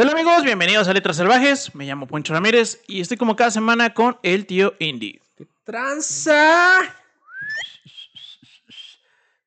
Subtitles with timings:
[0.00, 1.74] Hola amigos, bienvenidos a Letras Salvajes.
[1.74, 5.20] Me llamo Poncho Ramírez y estoy como cada semana con el tío Indy.
[5.36, 6.78] ¿Qué tranza?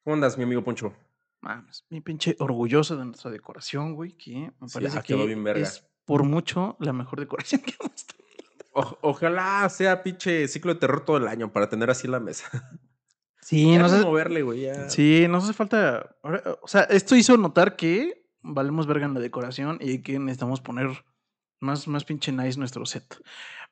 [0.04, 0.94] ¿Cómo andas, mi amigo Poncho?
[1.42, 5.44] Mames, mi pinche orgulloso de nuestra decoración, güey, que me Sí, parece ah, que bien
[5.44, 5.64] verga.
[5.64, 8.24] es por mucho la mejor decoración que hemos tenido.
[8.74, 12.50] O- ojalá sea pinche ciclo de terror todo el año para tener así la mesa.
[13.42, 14.62] Sí, Ya no no sé, moverle, güey.
[14.62, 14.90] Ya.
[14.90, 16.16] sí, nos hace falta.
[16.62, 20.88] O sea, esto hizo notar que valemos verga en la decoración y que necesitamos poner
[21.60, 23.18] más, más pinche nice nuestro set.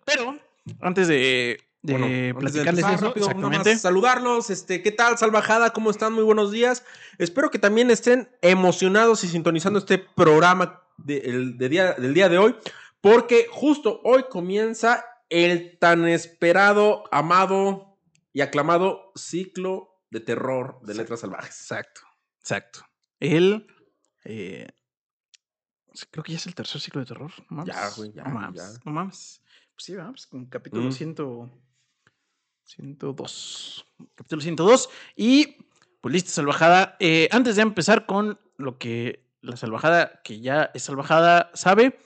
[0.06, 0.38] Pero
[0.80, 3.78] antes de, de Bueno, antes de platicarles eso, rápido, exactamente.
[3.78, 4.50] saludarlos.
[4.50, 5.72] Este, ¿qué tal, salvajada?
[5.74, 6.14] ¿Cómo están?
[6.14, 6.84] Muy buenos días.
[7.18, 12.30] Espero que también estén emocionados y sintonizando este programa de- el- de día, del día
[12.30, 12.56] de hoy,
[13.02, 17.98] porque justo hoy comienza el tan esperado, amado
[18.34, 21.60] y aclamado ciclo de terror de letras salvajes.
[21.62, 22.02] Exacto,
[22.40, 22.86] exacto.
[23.20, 23.66] Él,
[24.24, 24.68] eh,
[26.12, 27.32] creo que ya es el tercer ciclo de terror.
[27.50, 27.76] No mames.
[27.76, 28.62] Ya, güey, ya, No mames.
[28.62, 28.80] ya.
[28.86, 29.42] No mames.
[29.76, 30.92] Pues sí, vamos, con capítulo Mm.
[30.92, 31.16] 100,
[32.66, 33.86] 102.
[34.16, 34.90] Capítulo 102.
[35.16, 35.58] Y,
[36.02, 36.96] pues listo, salvajada.
[37.00, 41.98] Eh, antes de empezar con lo que la salvajada, que ya es salvajada, sabe,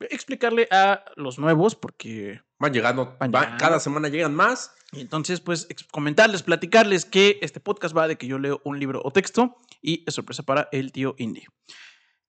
[0.00, 3.58] explicarle a los nuevos, porque Van llegando, Van va- llegando.
[3.64, 4.74] cada semana llegan más.
[4.92, 9.00] y entonces, pues, comentarles, platicarles que este podcast va de que yo leo un libro
[9.04, 11.42] o texto y es sorpresa para el tío Indy.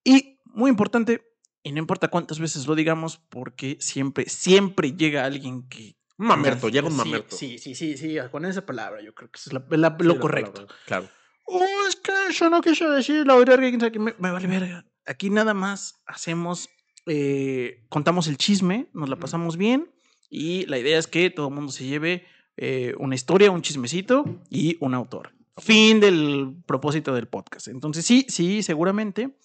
[0.04, 1.24] Y muy importante,
[1.64, 5.96] y no importa cuántas veces lo digamos, porque siempre, siempre llega alguien que...
[6.18, 7.36] Mamerto, llega un mamerto.
[7.36, 10.20] Sí, sí, sí, sí, con esa palabra yo creo que es la- la- lo la
[10.20, 10.52] correcto.
[10.54, 11.10] palabra, Claro.
[11.48, 14.86] Oh, es que yo no quiero decir la verga, qué, me, me vale verga.
[15.06, 16.70] Aquí nada más hacemos,
[17.06, 19.92] eh, contamos el chisme, nos la pasamos bien
[20.30, 22.26] y la idea es que todo el mundo se lleve
[22.58, 25.34] eh, una historia, un chismecito y un autor.
[25.58, 27.68] Fin del propósito del podcast.
[27.70, 29.38] Entonces sí, sí, seguramente,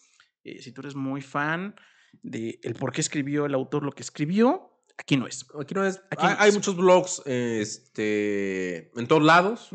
[0.44, 1.74] eh, si tú eres muy fan
[2.22, 5.46] de el por qué escribió el autor lo que escribió, aquí no es.
[5.60, 6.02] Aquí no es.
[6.10, 6.54] Aquí hay, no hay es.
[6.54, 9.70] muchos blogs este, en todos lados.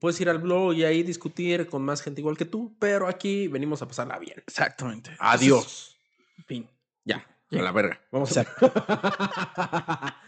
[0.00, 3.48] Puedes ir al blog y ahí discutir con más gente igual que tú, pero aquí
[3.48, 4.38] venimos a pasarla bien.
[4.46, 5.10] Exactamente.
[5.18, 5.98] Adiós.
[6.38, 6.70] Entonces, Fin.
[7.04, 7.60] Ya, Ya.
[7.60, 8.00] a la verga.
[8.12, 8.46] Vamos a...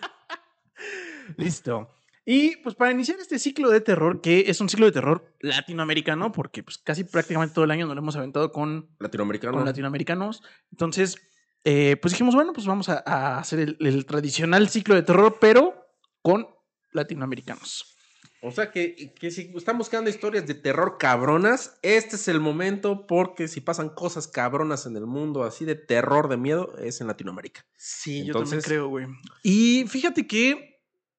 [1.37, 1.95] Listo.
[2.25, 6.33] Y pues para iniciar este ciclo de terror, que es un ciclo de terror latinoamericano,
[6.33, 9.55] porque pues casi prácticamente todo el año nos lo hemos aventado con, Latinoamericano.
[9.55, 10.43] con latinoamericanos.
[10.71, 11.17] Entonces,
[11.65, 15.39] eh, pues dijimos, bueno, pues vamos a, a hacer el, el tradicional ciclo de terror,
[15.41, 15.75] pero
[16.23, 16.47] con
[16.93, 17.97] latinoamericanos.
[18.43, 23.07] O sea que, que si están buscando historias de terror cabronas, este es el momento
[23.07, 27.07] porque si pasan cosas cabronas en el mundo así de terror, de miedo, es en
[27.07, 27.67] Latinoamérica.
[27.77, 29.07] Sí, yo también creo, güey.
[29.43, 30.70] Y fíjate que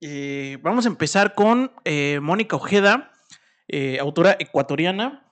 [0.02, 3.12] eh, vamos a empezar con eh, Mónica Ojeda,
[3.68, 5.28] eh, autora ecuatoriana,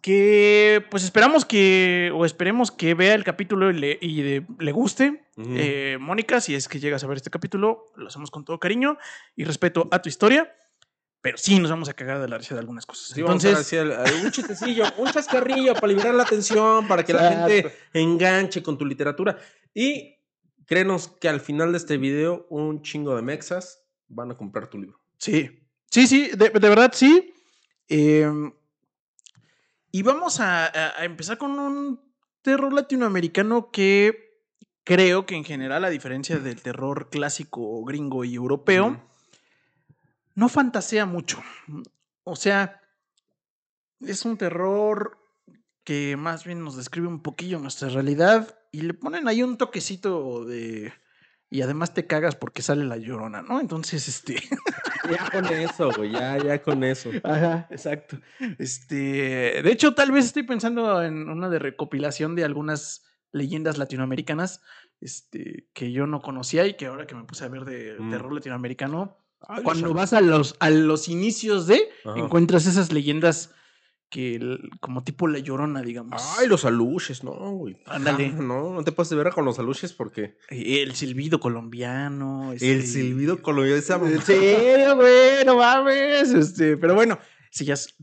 [0.00, 4.72] que pues esperamos que, o esperemos que vea el capítulo y le, y de- le
[4.72, 5.24] guste.
[5.56, 8.98] Eh, Mónica, si es que llegas a ver este capítulo, lo hacemos con todo cariño
[9.36, 10.54] y respeto a tu historia,
[11.20, 13.08] pero sí nos vamos a cagar de la risa de algunas cosas.
[13.14, 17.04] Sí, vamos a Entonces, hacer así, un chistecillo, un chascarrillo para liberar la atención, para
[17.04, 19.38] que la gente enganche con tu literatura.
[19.72, 20.16] Y
[20.66, 23.81] créenos que al final de este video, un chingo de mexas
[24.12, 24.98] van a comprar tu libro.
[25.18, 25.50] Sí,
[25.90, 27.32] sí, sí, de, de verdad sí.
[27.88, 28.52] Em,
[29.90, 30.72] y vamos a,
[31.04, 32.00] empezar con un
[32.40, 34.40] terror latinoamericano que
[34.84, 39.02] creo que en general, a diferencia del terror clásico gringo y europeo,
[40.34, 41.42] no fantasea mucho.
[42.24, 42.80] O sea,
[44.00, 45.18] es un terror
[45.84, 50.46] que más bien nos describe un poquillo nuestra realidad y le ponen ahí un toquecito
[50.46, 50.94] de...
[51.52, 53.60] Y además te cagas porque sale la llorona, ¿no?
[53.60, 54.36] Entonces, este...
[55.10, 57.10] Ya con eso, güey, ya, ya con eso.
[57.24, 58.18] Ajá, exacto.
[58.58, 64.60] Este, de hecho, tal vez estoy pensando en una de recopilación de algunas leyendas latinoamericanas,
[65.00, 68.10] este, que yo no conocía y que ahora que me puse a ver de Mm.
[68.10, 72.18] terror latinoamericano, Ay, cuando vas a los, a los inicios de, Ajá.
[72.20, 73.50] encuentras esas leyendas
[74.12, 76.22] que, el- como tipo la llorona, digamos.
[76.38, 77.78] Ay, los aluches, no, güey.
[77.86, 78.28] Ándale.
[78.36, 80.36] No, no te puedes ver con los aluches porque.
[80.50, 82.52] El silbido colombiano.
[82.52, 83.78] El este- silbido colombiano.
[83.78, 85.44] esa ¿En serio, güey?
[85.46, 86.30] No mames.
[86.30, 87.18] Este, pero bueno,
[87.50, 87.96] si ya, es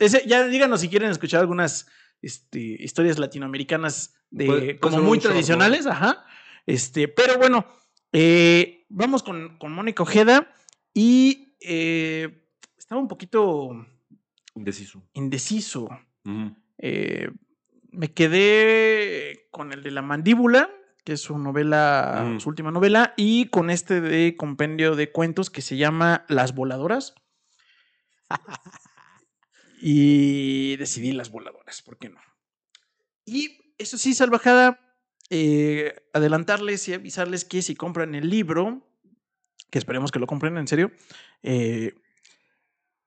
[0.00, 1.86] es- ya díganos si quieren escuchar algunas
[2.22, 5.30] este, historias latinoamericanas de, Puede- como muy un short, ¿no?
[5.32, 6.24] tradicionales, ajá.
[6.64, 7.66] Este, pero bueno,
[8.12, 10.50] eh, vamos con, con Mónica Ojeda
[10.94, 12.46] y eh,
[12.78, 13.70] estaba un poquito
[14.54, 15.02] Indeciso.
[15.14, 15.88] indeciso.
[16.78, 17.30] Eh,
[17.90, 20.70] me quedé con el de la mandíbula,
[21.04, 22.40] que es su novela, Mm.
[22.40, 27.14] su última novela, y con este de compendio de cuentos que se llama Las Voladoras.
[29.80, 32.20] y decidí Las Voladoras, ¿por qué no?
[33.24, 34.78] Y eso sí, Salvajada,
[35.30, 38.86] eh, adelantarles y avisarles que si compran el libro,
[39.70, 40.92] que esperemos que lo compren en serio,
[41.42, 41.94] eh,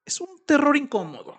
[0.06, 1.38] es un terror incómodo.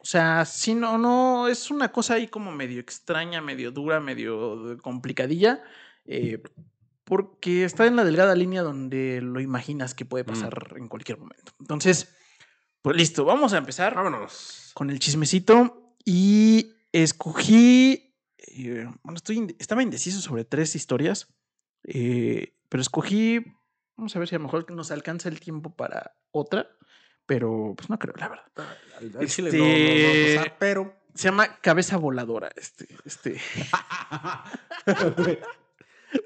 [0.00, 4.76] O sea, si no, no, es una cosa ahí como medio extraña, medio dura, medio
[4.82, 5.62] complicadilla,
[6.04, 6.42] eh,
[7.04, 11.52] porque está en la delgada línea donde lo imaginas que puede pasar en cualquier momento.
[11.58, 12.14] Entonces,
[12.82, 14.72] pues listo, vamos a empezar Vámonos.
[14.74, 21.28] con el chismecito y escogí, eh, bueno, estoy, estaba indeciso sobre tres historias,
[21.84, 23.40] eh, pero escogí,
[23.96, 26.68] vamos a ver si a lo mejor nos alcanza el tiempo para otra,
[27.26, 28.44] pero pues no creo, la verdad.
[28.98, 29.72] Al, al chile no, no, no a
[30.44, 30.94] Este- pero.
[31.14, 33.40] Se llama Cabeza Voladora, este, este.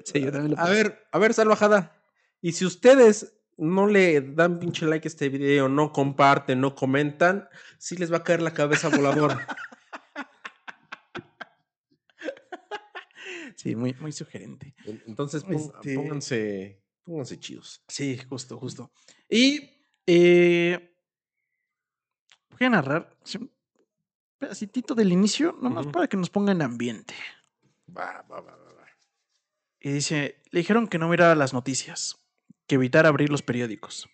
[0.05, 1.99] Sí, yo también lo a ver, a ver, salvajada.
[2.41, 7.49] Y si ustedes no le dan pinche like a este video, no comparten, no comentan,
[7.79, 9.47] sí les va a caer la cabeza voladora.
[13.55, 14.73] Sí, muy, muy sugerente.
[14.85, 17.83] En- Entonces Este- pónganse, pónganse chidos.
[17.89, 18.91] Sí, justo, justo.
[19.29, 19.78] Y
[20.11, 20.95] eh,
[22.49, 23.51] voy a narrar un
[24.39, 27.13] pedacitito del inicio, nomás para que nos ponga en ambiente.
[27.95, 28.85] Va, va, va, va, va.
[29.79, 32.17] Y dice, le dijeron que no mirara las noticias,
[32.65, 34.09] que evitara abrir los periódicos.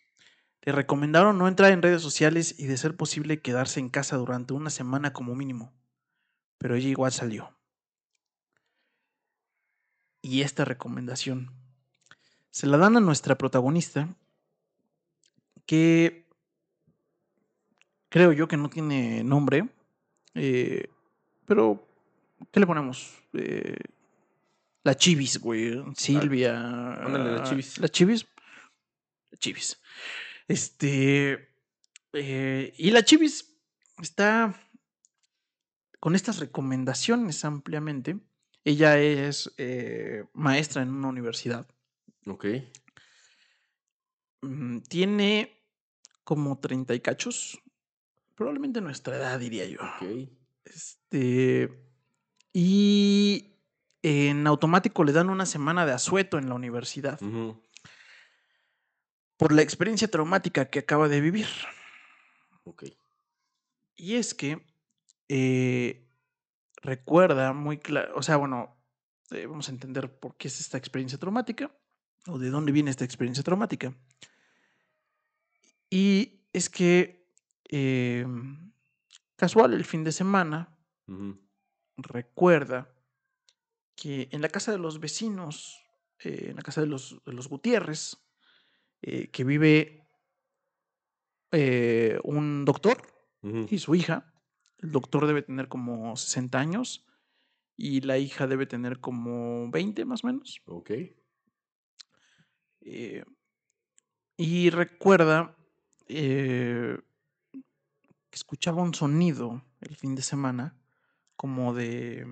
[0.63, 4.53] Le recomendaron no entrar en redes sociales y de ser posible quedarse en casa durante
[4.53, 5.71] una semana como mínimo.
[6.57, 7.55] Pero ella igual salió.
[10.21, 11.53] Y esta recomendación
[12.51, 14.17] se la dan a nuestra protagonista,
[15.65, 16.27] que
[18.09, 19.67] creo yo que no tiene nombre,
[20.33, 20.89] eh,
[21.45, 21.87] pero
[22.51, 23.13] ¿qué le ponemos?
[23.33, 23.75] Eh,
[24.83, 25.83] la Chivis, güey.
[25.95, 26.93] Silvia.
[26.93, 27.79] ándale, la Chivis.
[27.79, 28.25] La Chivis.
[29.31, 29.81] La Chivis.
[30.47, 31.49] Este.
[32.13, 33.57] eh, y la Chivis
[34.01, 34.53] está
[35.99, 38.19] con estas recomendaciones ampliamente.
[38.63, 41.67] Ella es eh, maestra en una universidad.
[42.27, 42.45] Ok.
[44.41, 45.54] Mm, Tiene
[46.25, 47.61] como 30 y cachos.
[48.35, 49.79] Probablemente nuestra edad, diría yo.
[49.79, 50.29] Ok.
[50.65, 51.69] Este.
[52.51, 53.61] Y
[54.01, 57.19] en automático le dan una semana de asueto en la universidad
[59.37, 61.47] por la experiencia traumática que acaba de vivir.
[62.63, 62.85] Ok.
[63.95, 64.65] Y es que
[65.29, 66.07] eh,
[66.81, 68.77] recuerda muy claro, o sea, bueno,
[69.31, 71.75] eh, vamos a entender por qué es esta experiencia traumática
[72.27, 73.95] o de dónde viene esta experiencia traumática.
[75.95, 77.25] Y es que
[77.69, 78.27] eh,
[79.37, 80.77] casual el fin de semana
[81.95, 82.93] recuerda
[83.95, 85.81] que en la casa de los vecinos,
[86.19, 88.17] eh, en la casa de los, de los Gutiérrez,
[89.03, 90.05] eh, que vive
[91.53, 92.97] eh, un doctor
[93.69, 94.33] y su hija.
[94.79, 97.07] El doctor debe tener como 60 años
[97.77, 100.61] y la hija debe tener como 20 más o menos.
[100.65, 100.91] Ok.
[102.81, 103.23] Eh,
[104.35, 105.55] y recuerda
[106.07, 106.97] eh,
[107.51, 110.75] que escuchaba un sonido el fin de semana
[111.35, 112.25] como de...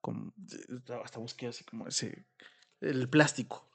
[0.00, 2.26] como de- hasta busqué así como ese...
[2.80, 3.68] El plástico.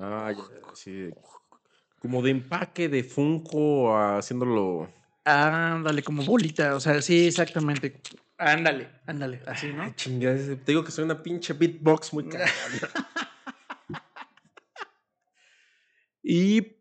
[0.00, 0.44] Ah, ya,
[0.74, 1.10] sí.
[1.98, 4.88] Como de empaque de Funko haciéndolo.
[5.24, 6.74] Ándale, como bolita.
[6.76, 8.00] O sea, sí, exactamente.
[8.38, 9.82] Ándale, ándale, así, ¿no?
[9.84, 12.50] Ah, te digo que soy una pinche beatbox muy cara.
[16.22, 16.75] y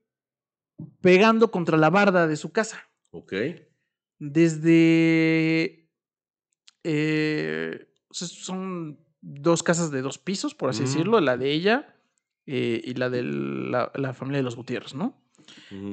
[1.01, 2.89] pegando contra la barda de su casa.
[3.11, 3.33] ok.
[4.17, 5.89] Desde.
[6.83, 11.97] eh, son dos casas de dos pisos, por así decirlo, la de ella
[12.45, 15.21] eh, y la de la, la familia de los Gutiérrez, ¿no?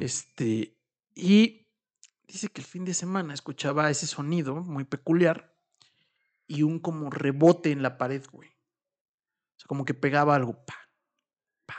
[0.00, 0.76] Este.
[1.14, 1.66] Y
[2.28, 5.54] dice que el fin de semana escuchaba ese sonido muy peculiar
[6.46, 8.48] y un como rebote en la pared, güey.
[8.50, 10.64] O sea, como que pegaba algo.
[10.64, 10.76] Pa,
[11.66, 11.78] pa.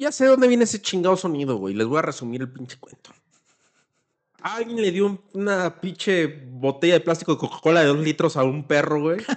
[0.00, 1.74] Ya sé dónde viene ese chingado sonido, güey.
[1.74, 3.10] Les voy a resumir el pinche cuento.
[4.40, 8.42] Alguien le dio un- una pinche botella de plástico de Coca-Cola de dos litros a
[8.42, 9.18] un perro, güey.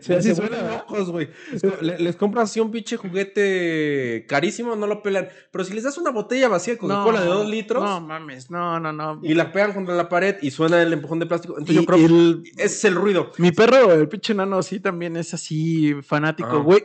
[0.00, 0.84] Se, Así se suena, vuelven ¿verdad?
[0.88, 1.28] locos, güey.
[1.50, 5.28] Les, co- le- les compras así un pinche juguete carísimo, no lo pelan.
[5.50, 8.78] Pero si les das una botella vacía de Coca-Cola de dos litros No mames, no,
[8.78, 9.20] no, no.
[9.24, 11.86] y la pegan contra la pared y suena el empujón de plástico, entonces Y- yo
[11.86, 13.32] creo que ese es el ruido.
[13.38, 16.84] Mi perro, el pinche nano, sí también es así fanático, güey.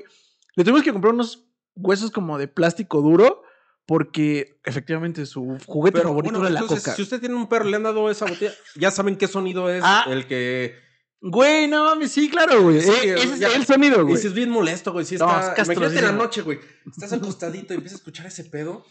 [0.57, 3.43] Le tuvimos que comprar unos huesos como de plástico duro
[3.85, 6.93] porque efectivamente su juguete Pero favorito bueno, era la coca.
[6.93, 9.69] si usted tiene un perro y le han dado esa botella, ya saben qué sonido
[9.69, 10.03] es Ah.
[10.09, 10.75] el que
[11.21, 12.79] Güey, no mames, sí, claro, güey.
[12.81, 13.47] Sí, Eh, ese ya.
[13.47, 14.17] es el sonido, Y güey.
[14.17, 15.03] si es bien molesto, güey.
[15.05, 15.39] Si No, está.
[15.39, 15.85] es castrosísimo.
[15.85, 16.59] imagínate en la noche, güey.
[16.85, 18.85] Estás acostadito y empiezas a escuchar ese pedo.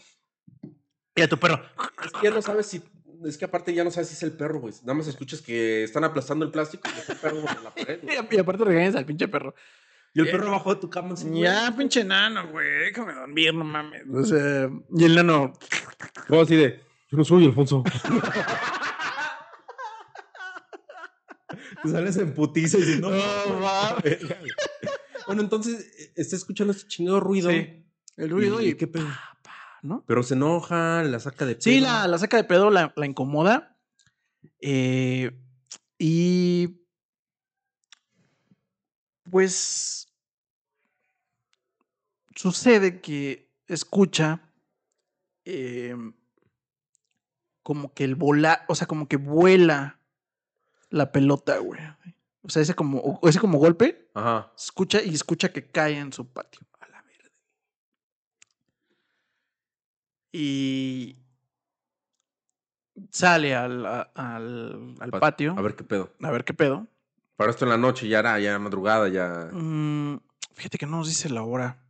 [1.15, 1.61] Mira tu perro.
[2.05, 2.81] Es que ya no sabes si
[3.25, 4.73] es que aparte ya no sabes si es el perro, güey.
[4.81, 7.99] Nada más escuchas que están aplastando el plástico y está el perro en la pared.
[8.03, 8.17] güey.
[8.31, 9.55] Y aparte regañas al pinche perro.
[10.17, 11.13] Y el perro abajo de tu cama.
[11.13, 11.41] así, güey.
[11.43, 12.67] Ya, pinche nano, güey.
[12.85, 14.03] Déjame dormir, no mames.
[14.13, 15.53] O sea, y el nano.
[16.27, 17.83] Como así de, yo no soy Alfonso.
[21.83, 24.19] Te sales en putiza y dices, no, No, mames.
[25.27, 27.49] Bueno, entonces está escuchando este chingado ruido.
[27.51, 27.85] Sí,
[28.17, 29.05] el ruido y, qué pedo.
[29.05, 30.03] pa, pa, ¿no?
[30.07, 31.81] Pero se enoja, la saca de Sí, pedo.
[31.91, 33.77] la, la saca de pedo, la, la incomoda.
[34.61, 35.31] eh,
[35.99, 36.81] y.
[39.29, 40.06] Pues.
[42.37, 44.41] Sucede que escucha.
[45.43, 45.95] eh,
[47.63, 48.63] como que el vola.
[48.69, 49.99] O sea, como que vuela
[50.89, 51.81] la pelota, güey.
[52.43, 54.09] O sea, ese como, ese como golpe.
[54.13, 54.53] Ajá.
[54.57, 56.61] Escucha y escucha que cae en su patio.
[56.79, 57.29] A la verga.
[60.31, 61.17] Y
[63.11, 66.13] sale al, al, al Pat- patio A ver qué pedo.
[66.21, 66.87] a ver qué pedo.
[67.35, 69.49] Para esto en la noche, ya era, ya madrugada, ya.
[69.51, 70.19] Mm,
[70.53, 71.83] fíjate que no nos dice la hora.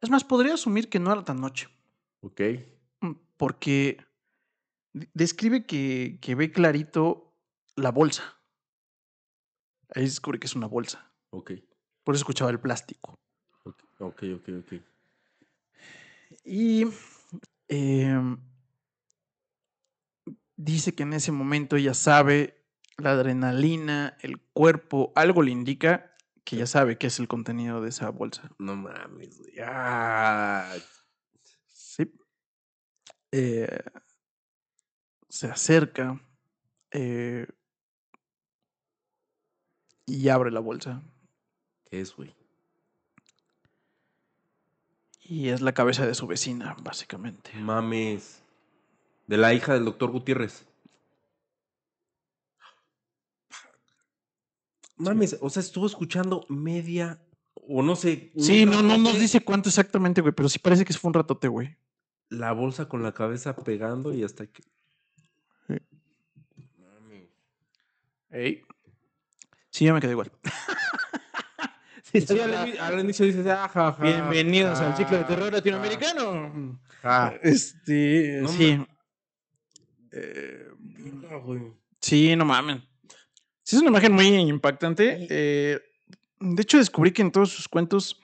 [0.00, 1.68] Es más, podría asumir que no era tan noche.
[2.22, 2.40] Ok.
[3.00, 3.98] mm, Porque
[4.92, 7.34] de- describe que, que ve clarito
[7.76, 8.38] la bolsa.
[9.94, 11.12] Ahí descubre que es una bolsa.
[11.30, 11.52] Ok.
[12.04, 13.14] Por eso escuchaba el plástico.
[13.64, 14.48] Ok, ok, ok.
[14.58, 14.80] ok.
[16.44, 16.86] Y
[17.68, 18.38] em,
[20.56, 22.64] dice que en ese momento ella sabe
[22.96, 26.09] la adrenalina, el cuerpo, algo le indica
[26.50, 28.50] que ya sabe qué es el contenido de esa bolsa.
[28.58, 29.54] No mames, güey.
[29.64, 30.74] Ah,
[31.68, 32.12] Sí.
[33.30, 33.78] Eh,
[35.28, 36.20] se acerca
[36.90, 37.46] eh,
[40.06, 41.04] y abre la bolsa.
[41.84, 42.34] ¿Qué es, güey?
[45.20, 47.52] Y es la cabeza de su vecina, básicamente.
[47.54, 48.42] Mames.
[49.28, 50.66] De la hija del doctor Gutiérrez.
[55.00, 57.22] Mames, o sea, estuvo escuchando media.
[57.54, 58.32] O no sé.
[58.36, 61.48] Sí, no, no nos dice cuánto exactamente, güey, pero sí parece que fue un ratote,
[61.48, 61.76] güey.
[62.28, 64.62] La bolsa con la cabeza pegando y hasta que.
[65.66, 65.74] Sí.
[66.76, 67.28] Mames.
[68.30, 68.62] Ey.
[69.70, 70.30] Sí, yo me quedé igual.
[72.02, 76.78] sí, Sí, al, al inicio dices, ah, ja, ja, Bienvenidos al ciclo de terror latinoamericano.
[77.42, 78.84] Este, No sí.
[80.12, 80.68] Eh,
[81.42, 81.72] güey.
[82.00, 82.82] sí, no mames.
[83.70, 85.26] Sí, es una imagen muy impactante.
[85.30, 85.78] eh,
[86.40, 88.20] de hecho, descubrí que en todos sus cuentos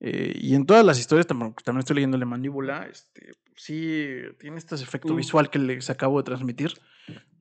[0.00, 4.06] eh, y en todas las historias, también, también estoy leyendo La Mandíbula, este, sí
[4.38, 5.16] tiene este efecto Mm.
[5.16, 6.72] visual que les acabo de transmitir,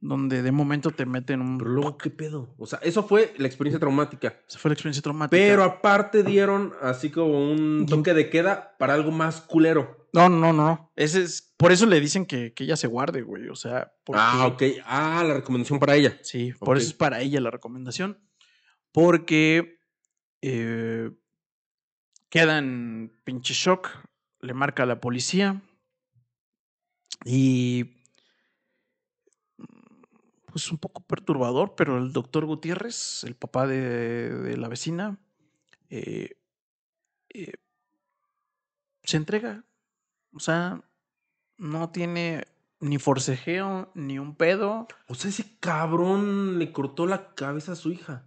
[0.08, 1.58] donde de momento te meten un...
[1.58, 2.54] Pero luego, ¿qué pedo?
[2.58, 4.40] O sea, eso fue la experiencia traumática.
[4.48, 5.36] Esa fue la experiencia traumática.
[5.36, 10.08] Pero aparte dieron así como un toque de queda para algo más culero.
[10.14, 10.92] No, no, no.
[10.96, 13.50] Ese es, por eso le dicen que, que ella se guarde, güey.
[13.50, 14.64] O sea, porque, Ah, ok.
[14.86, 16.20] Ah, la recomendación para ella.
[16.22, 18.20] Sí, por eso es para ella la recomendación.
[18.92, 19.80] Porque
[20.42, 21.10] eh,
[22.30, 23.90] queda en pinche shock,
[24.40, 25.62] le marca a la policía
[27.26, 27.95] y
[30.56, 35.20] pues un poco perturbador, pero el doctor Gutiérrez, el papá de, de la vecina,
[35.90, 36.38] eh,
[37.34, 37.52] eh,
[39.04, 39.66] se entrega.
[40.32, 40.82] O sea,
[41.58, 42.46] no tiene
[42.80, 44.88] ni forcejeo, ni un pedo.
[45.10, 48.26] O sea, ese cabrón le cortó la cabeza a su hija.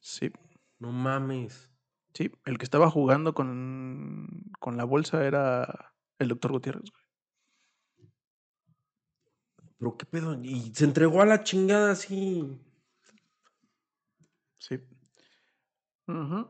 [0.00, 0.30] Sí,
[0.78, 1.72] No mames.
[2.12, 2.30] sí.
[2.44, 4.28] El que estaba jugando con,
[4.60, 6.84] con la bolsa era el doctor Gutiérrez.
[6.88, 7.03] güey.
[9.84, 10.42] Pero qué pedo.
[10.42, 12.58] Y se entregó a la chingada así.
[14.58, 14.80] Sí.
[16.08, 16.48] Ujú.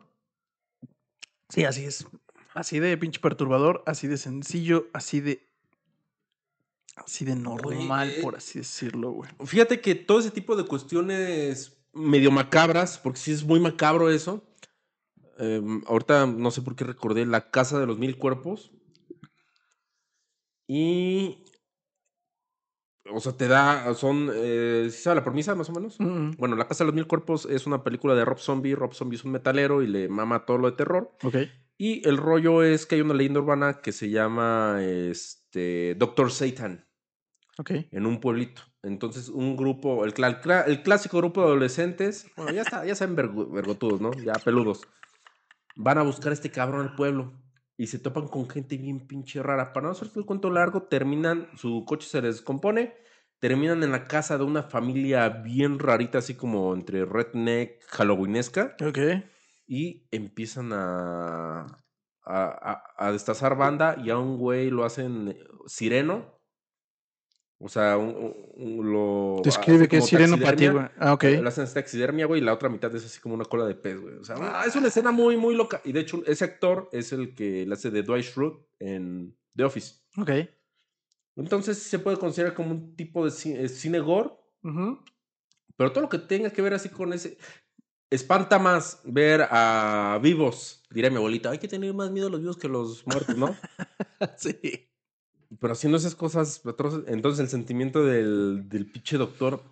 [1.49, 2.07] Sí, así es.
[2.55, 5.49] Así de pinche perturbador, así de sencillo, así de.
[6.95, 9.29] Así de normal, por así decirlo, güey.
[9.45, 14.45] Fíjate que todo ese tipo de cuestiones medio macabras, porque sí es muy macabro eso.
[15.41, 18.71] eh, ahorita no sé por qué recordé La Casa de los Mil Cuerpos.
[20.69, 21.45] Y.
[23.13, 23.93] O sea, te da.
[23.95, 24.31] Son.
[24.35, 25.97] Eh, ¿sí sabe la premisa, más o menos?
[25.99, 28.75] Mm, Bueno, La Casa de los Mil Cuerpos es una película de Rob Zombie.
[28.75, 31.11] Rob Zombie es un metalero y le mama todo lo de terror.
[31.23, 31.37] Ok.
[31.77, 36.87] Y el rollo es que hay una leyenda urbana que se llama este, Doctor Satan
[37.59, 37.71] Ok.
[37.91, 38.63] en un pueblito.
[38.83, 44.13] Entonces, un grupo, el, clásico grupo de adolescentes, bueno, ya, está, ya saben vergotudos, ¿no?
[44.13, 44.83] Ya peludos.
[45.75, 47.33] Van a buscar a este cabrón al pueblo
[47.77, 49.73] y se topan con gente bien pinche rara.
[49.73, 52.95] Para no hacerte el cuento largo, terminan, su coche se descompone,
[53.41, 58.99] terminan en la casa de una familia bien rarita, así como entre redneck, halloweenesca Ok.
[59.67, 61.77] y empiezan a, a,
[62.27, 66.34] a- a destazar banda y a un güey lo hacen eh, sireno.
[67.67, 69.41] O sea, un, un- lo.
[69.43, 70.85] Describe que es sireno para ti, güey.
[70.99, 71.23] Ah, ok.
[71.25, 73.99] Le hacen taxidermia, güey, y la otra mitad es así como una cola de pez,
[73.99, 74.17] güey.
[74.17, 75.81] O sea, ah, es una escena muy, muy loca.
[75.83, 79.65] Y de hecho, ese actor es el que le hace de Dwight Schrute en The
[79.65, 79.95] Office.
[80.19, 80.31] Ok.
[81.37, 84.29] Entonces se puede considerar como un tipo de eh, cine gore,
[84.63, 85.03] Ujú.
[85.77, 87.39] pero todo lo que tenga que ver así con ese...
[88.11, 91.51] Espanta más ver a vivos, diría mi abuelita.
[91.51, 93.57] Hay que tener más miedo a los vivos que a los muertos, ¿no?
[94.37, 94.91] Sí.
[95.61, 96.63] Pero haciendo esas cosas
[97.07, 99.63] entonces el sentimiento del, del pinche doctor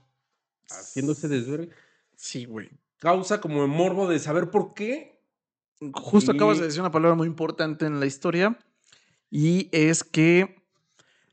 [0.68, 1.70] haciendo ese desvergue
[2.16, 2.70] Sí, güey.
[2.98, 5.20] causa como el morbo de saber por qué.
[5.92, 8.56] Justo acabas de decir una palabra muy importante en la historia
[9.28, 10.62] y es que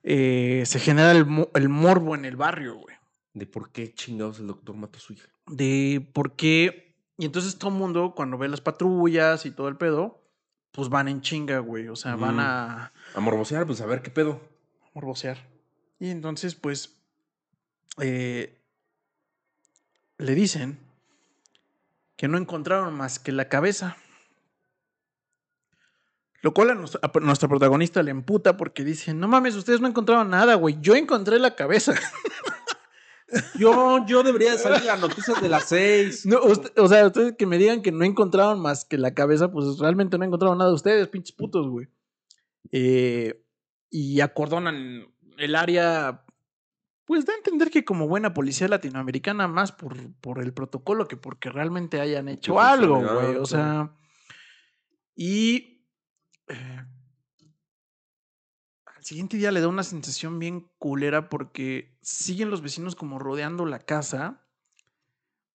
[0.01, 2.95] eh, se genera el, el morbo en el barrio, güey.
[3.35, 5.29] De por qué chingados el doctor mató a su hija.
[5.45, 6.95] De por qué.
[7.19, 10.23] Y entonces todo el mundo, cuando ve las patrullas y todo el pedo,
[10.71, 11.87] pues van en chinga, güey.
[11.89, 14.39] O sea, van a A morbosear, pues a ver qué pedo.
[14.93, 15.37] morbosear.
[15.99, 16.95] Y entonces, pues,
[18.01, 18.57] eh,
[20.17, 20.79] le dicen
[22.15, 23.97] que no encontraron más que la cabeza.
[26.41, 29.87] Lo cual a nuestra, a nuestra protagonista le emputa porque dice, no mames, ustedes no
[29.87, 30.77] encontraron nada, güey.
[30.79, 31.93] Yo encontré la cabeza.
[33.59, 36.25] Yo, yo debería de salir las noticias de las seis.
[36.25, 39.51] No, usted- o sea, ustedes que me digan que no encontraron más que la cabeza,
[39.51, 41.87] pues realmente no encontraron nada de ustedes, pinches putos, güey.
[42.71, 43.45] Eh,
[43.89, 46.25] y acordonan el área,
[47.05, 51.17] pues da a entender que como buena policía latinoamericana, más por, por el protocolo que
[51.17, 53.35] porque realmente hayan hecho algo, güey.
[53.35, 53.95] O sea,
[55.15, 55.85] y
[56.47, 56.85] eh,
[58.85, 63.65] al siguiente día le da una sensación bien culera porque siguen los vecinos como rodeando
[63.65, 64.45] la casa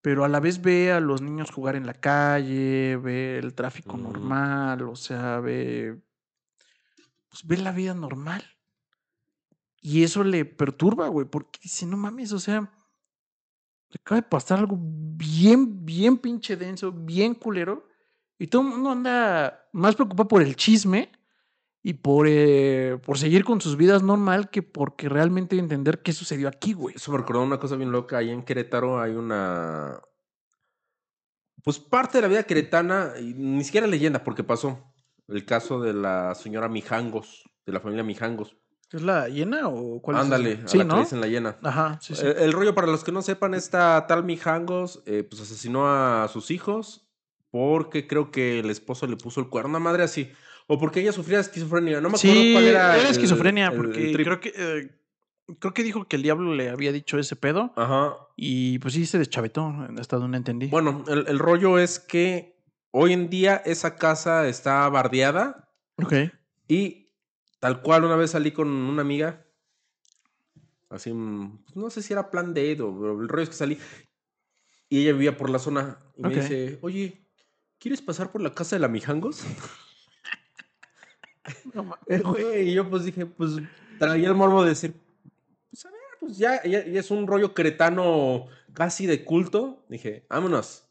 [0.05, 3.97] pero a la vez ve a los niños jugar en la calle, ve el tráfico
[3.97, 4.03] Mm.
[4.03, 5.99] normal, o sea, ve,
[7.35, 8.45] pues ve la vida normal.
[9.81, 14.61] Y eso le perturba, güey, porque dice, no mames, o sea, le acaba de pasar
[14.61, 17.89] algo bien, bien pinche denso, bien culero,
[18.39, 21.11] y todo el mundo anda más preocupado por el chisme
[21.83, 26.47] y por, eh, por seguir con sus vidas normal que porque realmente entender qué sucedió
[26.47, 26.95] aquí, güey.
[26.95, 28.19] Eso me recordó una cosa bien loca.
[28.19, 30.01] Ahí en Querétaro hay una.
[31.65, 34.94] Pues parte de la vida queretana, ni siquiera leyenda, porque pasó.
[35.29, 38.57] El caso de la señora Mijangos, de la familia Mijangos.
[38.93, 40.65] ¿Es la hiena o cuál Ándale, es?
[40.65, 41.01] a Sí, la que le ¿no?
[41.01, 41.59] dicen la llena.
[41.63, 42.25] Ajá, sí, sí.
[42.27, 46.29] El, el rollo, para los que no sepan, esta tal Mijangos, eh, pues asesinó a
[46.29, 47.09] sus hijos
[47.51, 50.31] porque creo que el esposo le puso el cuerno, una madre así.
[50.67, 52.01] O porque ella sufría esquizofrenia.
[52.01, 52.97] No me acuerdo sí, cuál era.
[52.99, 54.91] el- esquizofrenia, el- porque creo que eh,
[55.59, 58.15] creo que dijo que el diablo le había dicho ese pedo Ajá.
[58.37, 60.69] y pues sí se deschavetó, hasta donde entendí.
[60.69, 62.54] Bueno, el, el rollo es que
[62.97, 66.13] hoy en día esa casa está bardeada ok.
[66.69, 67.11] y
[67.59, 69.45] tal cual una vez salí con una amiga.
[70.91, 73.57] Así, mm, pues, no sé si era plan date o pero el rollo es que
[73.57, 73.79] salí
[74.89, 77.27] y ella vivía por la zona y me dice, oye,
[77.79, 79.43] ¿quieres pasar por la casa de la Mijangos?
[81.75, 81.85] No
[82.23, 83.57] güey, y yo pues dije, pues
[83.99, 84.95] traía el morbo de decir,
[85.69, 89.85] pues a ver, pues ya, ya, ya es un rollo cretano casi de culto.
[89.91, 90.84] Dije, vámonos.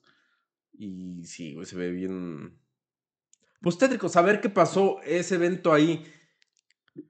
[0.73, 2.59] Y sí, güey, se ve bien.
[3.61, 6.05] Pues tétrico, saber qué pasó ese evento ahí.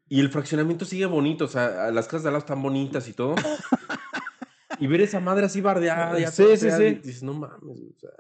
[0.08, 3.14] Y el fraccionamiento sigue bonito, o sea, las casas de al lado están bonitas y
[3.14, 3.36] todo.
[4.80, 6.84] y ver esa madre así bardeada, ya Sí, sí, sí.
[6.84, 8.12] y Dices, no mames, o sea,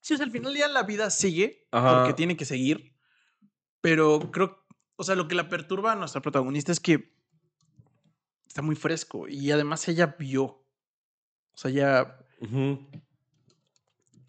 [0.00, 1.98] Sí, o sea, al final ya la vida sigue Ajá.
[1.98, 2.96] porque tiene que seguir,
[3.80, 4.64] pero creo,
[4.96, 7.12] o sea, lo que la perturba a nuestra protagonista es que
[8.46, 10.66] está muy fresco y además ella vio, o
[11.54, 12.86] sea, ya ujú.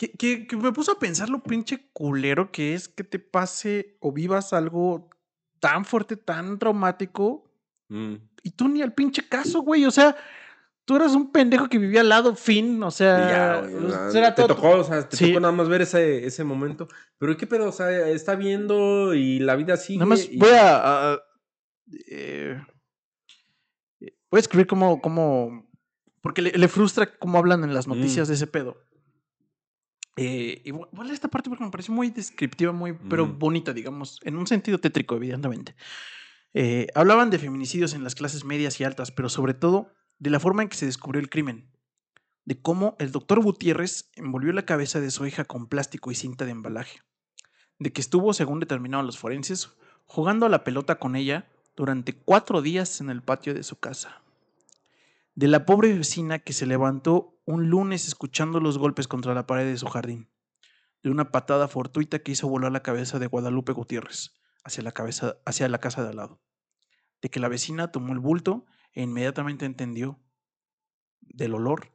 [0.02, 3.98] Que, que- que me puso a pensar lo pinche culero que es que te pase
[4.00, 5.12] o vivas algo
[5.60, 7.44] tan fuerte, tan traumático,
[7.88, 8.16] Mm.
[8.42, 9.86] y tú ni al pinche caso, güey.
[9.86, 10.16] O sea,
[10.86, 12.82] tú eras un pendejo que vivía al lado, fin.
[12.82, 15.28] O sea, ya, o sea, te todo- tocó, o sea, te Sí.
[15.28, 16.88] tocó nada más ver ese, ese momento.
[17.20, 20.00] Pero qué pedo, o sea, está viendo y la vida sigue.
[20.00, 21.12] Nada más y- voy a.
[21.14, 21.20] a-
[22.10, 22.60] eh,
[24.32, 25.00] voy a escribir como.
[25.00, 25.70] como
[26.22, 27.92] porque le, le frustra cómo hablan en las Mm.
[27.92, 28.78] noticias de ese pedo.
[30.18, 33.40] Eh, a leer esta parte porque me parece muy descriptiva, muy, pero Mm.
[33.40, 35.76] bonita, digamos, en un sentido tétrico, evidentemente.
[36.54, 40.40] Eh, hablaban de feminicidios en las clases medias y altas, pero sobre todo de la
[40.40, 41.70] forma en que se descubrió el crimen.
[42.44, 46.44] De cómo el doctor Gutiérrez envolvió la cabeza de su hija con plástico y cinta
[46.46, 47.02] de embalaje.
[47.80, 49.70] De que estuvo, según determinaron los forenses,
[50.06, 51.48] jugando a la pelota con ella
[51.78, 54.22] durante cuatro días en el patio de su casa.
[55.42, 59.66] De la pobre vecina que se levantó un lunes escuchando los golpes contra la pared
[59.66, 60.30] de su jardín.
[61.02, 65.38] De una patada fortuita que hizo volar la cabeza de Guadalupe Gutiérrez hacia la, cabeza,
[65.44, 66.44] hacia la casa de al lado.
[67.24, 70.20] De que la vecina tomó el bulto e inmediatamente entendió
[71.22, 71.92] del olor,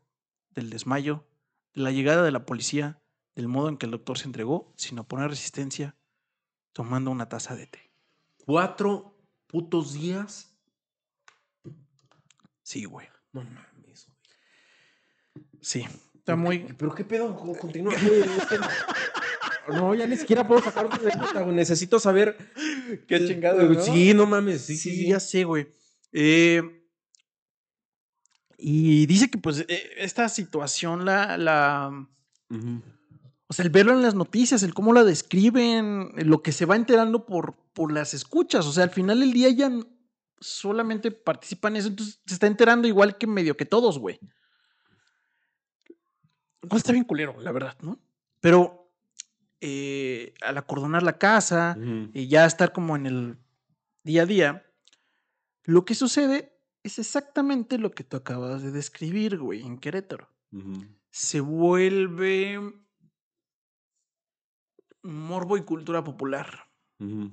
[0.51, 1.29] del desmayo,
[1.73, 3.01] de la llegada de la policía,
[3.37, 5.95] del modo en que el doctor se entregó, sin oponer resistencia,
[6.73, 7.93] tomando una taza de té.
[8.45, 10.59] ¿Cuatro putos días?
[12.65, 13.07] Sí, güey.
[13.45, 15.47] No mames, güey.
[15.61, 15.85] Sí.
[16.15, 16.61] Está muy.
[16.79, 17.37] ¿Pero qué pedo?
[17.37, 17.95] Continúa.
[19.69, 21.57] No, ya ni siquiera puedo sacar otra anécdota, güey.
[21.57, 22.37] Necesito saber.
[23.09, 23.83] Qué chingado, ¿no?
[23.83, 24.61] Sí, no mames.
[24.61, 25.67] Sí, Sí, sí, ya sé, güey.
[26.13, 26.63] Eh,
[28.59, 32.09] y dice que, pues, eh, esta situación, la, la.
[33.49, 36.77] O sea, el verlo en las noticias, el cómo la describen, lo que se va
[36.77, 38.67] enterando por, por las escuchas.
[38.67, 39.69] O sea, al final del día ya
[40.41, 44.21] solamente participa en eso, entonces se está enterando igual que medio que todos, güey.
[46.61, 48.01] Cual está bien culero, la verdad, ¿no?
[48.41, 48.93] Pero
[49.61, 51.77] eh, al acordonar la casa,
[52.13, 53.39] y ya estar como en el
[54.03, 54.67] día a día,
[55.65, 60.29] lo que sucede es exactamente lo que tú acabas de describir, güey, en Querétaro.
[61.11, 62.61] Se vuelve
[65.03, 66.69] morbo y cultura popular.
[66.99, 67.33] Ujú.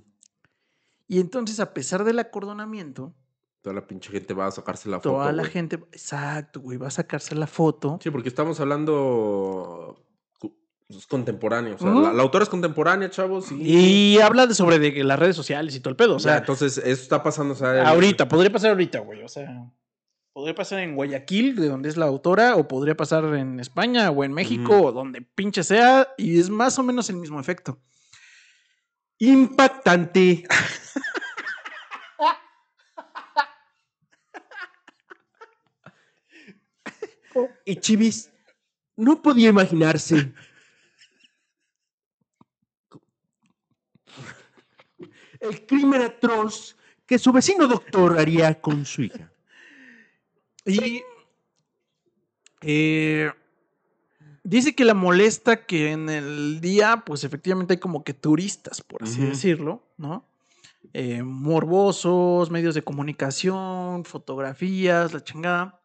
[1.08, 3.14] Y entonces, a pesar del acordonamiento,
[3.62, 5.12] Toda la pinche gente va a sacarse la foto.
[5.12, 5.52] toda la güey.
[5.54, 7.98] gente, exacto, güey, va a sacarse la foto.
[8.04, 10.04] Sí, porque estamos hablando
[10.90, 11.76] es contemporáneo.
[11.76, 13.52] O sea, la, la autora es contemporánea, chavos.
[13.52, 16.16] Y habla de sobre de las redes sociales y todo el pedo.
[16.16, 17.54] O sea, sea, entonces, eso está pasando.
[17.54, 19.24] O sea, el- ahorita, podría pasar ahorita, güey.
[19.24, 19.72] O sea,
[20.34, 24.24] podría pasar en Guayaquil, de donde es la autora, o podría pasar en España o
[24.24, 27.80] en México, o donde pinche sea, y es más o menos el mismo efecto.
[29.20, 30.44] Impactante.
[37.66, 38.32] y Chivis
[38.96, 40.34] no podía imaginarse.
[45.40, 49.32] El crimen atroz que su vecino doctor haría con su hija.
[50.66, 51.04] Y
[52.62, 53.32] eh,
[54.44, 59.04] dice que la molesta que en el día, pues efectivamente hay como que turistas, por
[59.04, 60.26] así decirlo, ¿no?
[60.94, 65.82] Eh, morbosos, medios de comunicación, fotografías, la chingada.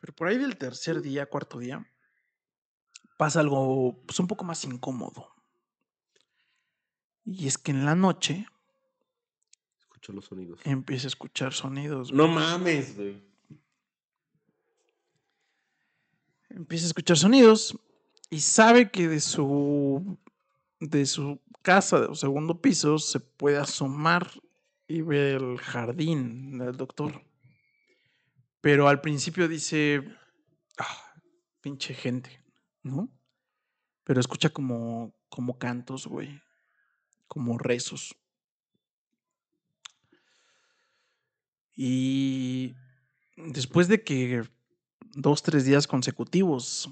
[0.00, 1.86] Pero por ahí del tercer día, cuarto día,
[3.16, 5.28] pasa algo pues, un poco más incómodo.
[7.24, 8.46] Y es que en la noche
[9.78, 10.60] Escucho los sonidos.
[10.64, 12.10] empieza a escuchar sonidos.
[12.10, 12.16] güey.
[12.18, 13.22] No mames, güey.
[16.54, 17.76] Empieza a escuchar sonidos
[18.30, 20.18] y sabe que de su
[20.80, 24.30] de su casa de segundo piso se puede asomar
[24.86, 27.24] y ver el jardín del doctor.
[28.60, 30.04] Pero al principio dice,
[30.78, 31.14] "Ah,
[31.60, 32.42] pinche gente,
[32.82, 33.10] ¿no?
[34.04, 36.40] Pero escucha como como cantos, güey,
[37.26, 38.16] como rezos.
[41.76, 42.76] Y
[43.36, 44.44] después de que
[45.16, 46.90] dos, tres días consecutivos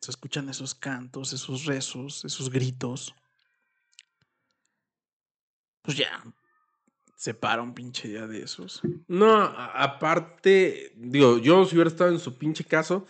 [0.00, 3.14] se escuchan esos cantos, esos rezos, esos gritos,
[5.82, 6.22] pues ya
[7.16, 8.82] se para un pinche día de esos.
[9.08, 13.06] No, aparte, digo, yo si hubiera estado en su pinche caso,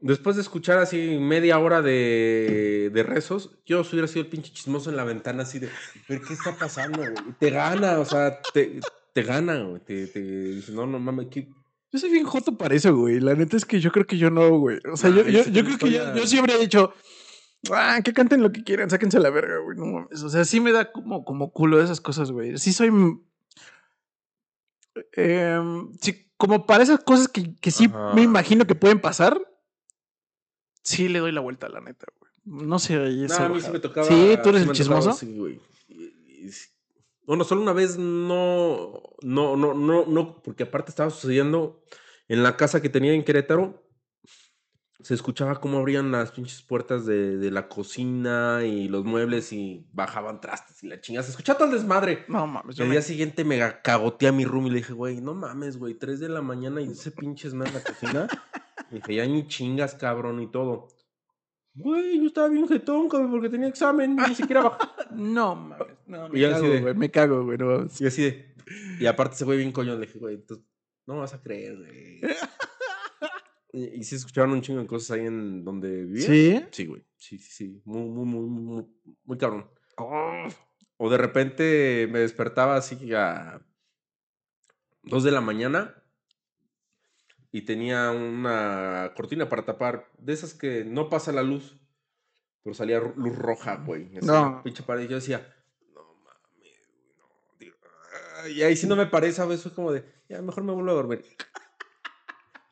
[0.00, 4.52] después de escuchar así media hora de, de rezos, yo si hubiera sido el pinche
[4.52, 5.68] chismoso en la ventana así de,
[6.08, 7.00] ¿pero qué está pasando?
[7.00, 8.80] güey?" Te gana, o sea, te,
[9.12, 9.78] te gana.
[9.84, 11.48] Te, te dice, no, no mames, ¿qué?
[11.92, 13.20] Yo soy bien joto para eso, güey.
[13.20, 14.78] La neta es que yo creo que yo no, güey.
[14.92, 16.92] O sea, yo, yo yo, creo que yo, yo sí habría dicho,
[17.70, 19.78] ah, que canten lo que quieran, sáquense la verga, güey.
[19.78, 20.22] No mames.
[20.22, 22.58] O sea, sí me da como, como culo esas cosas, güey.
[22.58, 22.88] Sí soy.
[25.12, 28.12] em, sí, como para esas cosas que, que sí Ajá.
[28.14, 29.40] me imagino que pueden pasar,
[30.82, 32.32] sí le doy la vuelta, la neta, güey.
[32.44, 34.06] No sé, No, a mí sí me tocaba.
[34.06, 35.12] Sí, tú eres sí el tocaba, chismoso.
[35.14, 35.60] Sí, güey.
[37.26, 41.82] Bueno, solo una vez no, no, no, no, no, porque aparte estaba sucediendo
[42.28, 43.82] en la casa que tenía en Querétaro.
[45.00, 49.86] Se escuchaba cómo abrían las pinches puertas de, de la cocina y los muebles y
[49.92, 51.22] bajaban trastes y la chingada.
[51.24, 52.24] Se escuchaba todo el desmadre.
[52.28, 55.20] No mames, El me- día siguiente me cagoteé a mi room y le dije, güey,
[55.20, 58.28] no mames, güey, 3 de la mañana y ese pinche desmadre en la cocina.
[58.90, 60.86] Y dije, ya ni chingas, cabrón, y todo.
[61.76, 64.78] Güey, yo estaba bien jetón, cabrón, porque tenía examen, ni siquiera bajé.
[65.12, 65.86] No mames.
[66.06, 66.94] No, Y me cago, de- güey.
[66.94, 67.58] Me cago, güey.
[67.58, 67.86] no.
[68.00, 68.54] Y así de.
[68.98, 70.66] Y aparte ese güey bien coño, le dije, güey, entonces,
[71.06, 72.20] no me vas a creer, güey.
[73.72, 76.26] Y, y sí escucharon un chingo de cosas ahí en donde vivía.
[76.26, 76.64] ¿Sí?
[76.70, 77.04] Sí, güey.
[77.18, 77.82] Sí, sí, sí.
[77.84, 78.86] Muy, muy, muy, muy,
[79.24, 79.68] muy cabrón.
[80.96, 83.60] O de repente me despertaba así a
[85.02, 85.94] dos de la mañana
[87.56, 91.80] y tenía una cortina para tapar, de esas que no pasa la luz,
[92.62, 94.10] pero salía luz roja, güey.
[94.20, 94.60] No.
[94.62, 95.04] Pinche pared.
[95.04, 95.56] Y yo decía,
[95.94, 96.74] no mames,
[97.16, 97.24] no.
[97.58, 97.76] digo,
[98.54, 100.90] y ahí sí no me parece, a veces es como de, ya, mejor me vuelvo
[100.90, 101.24] a dormir.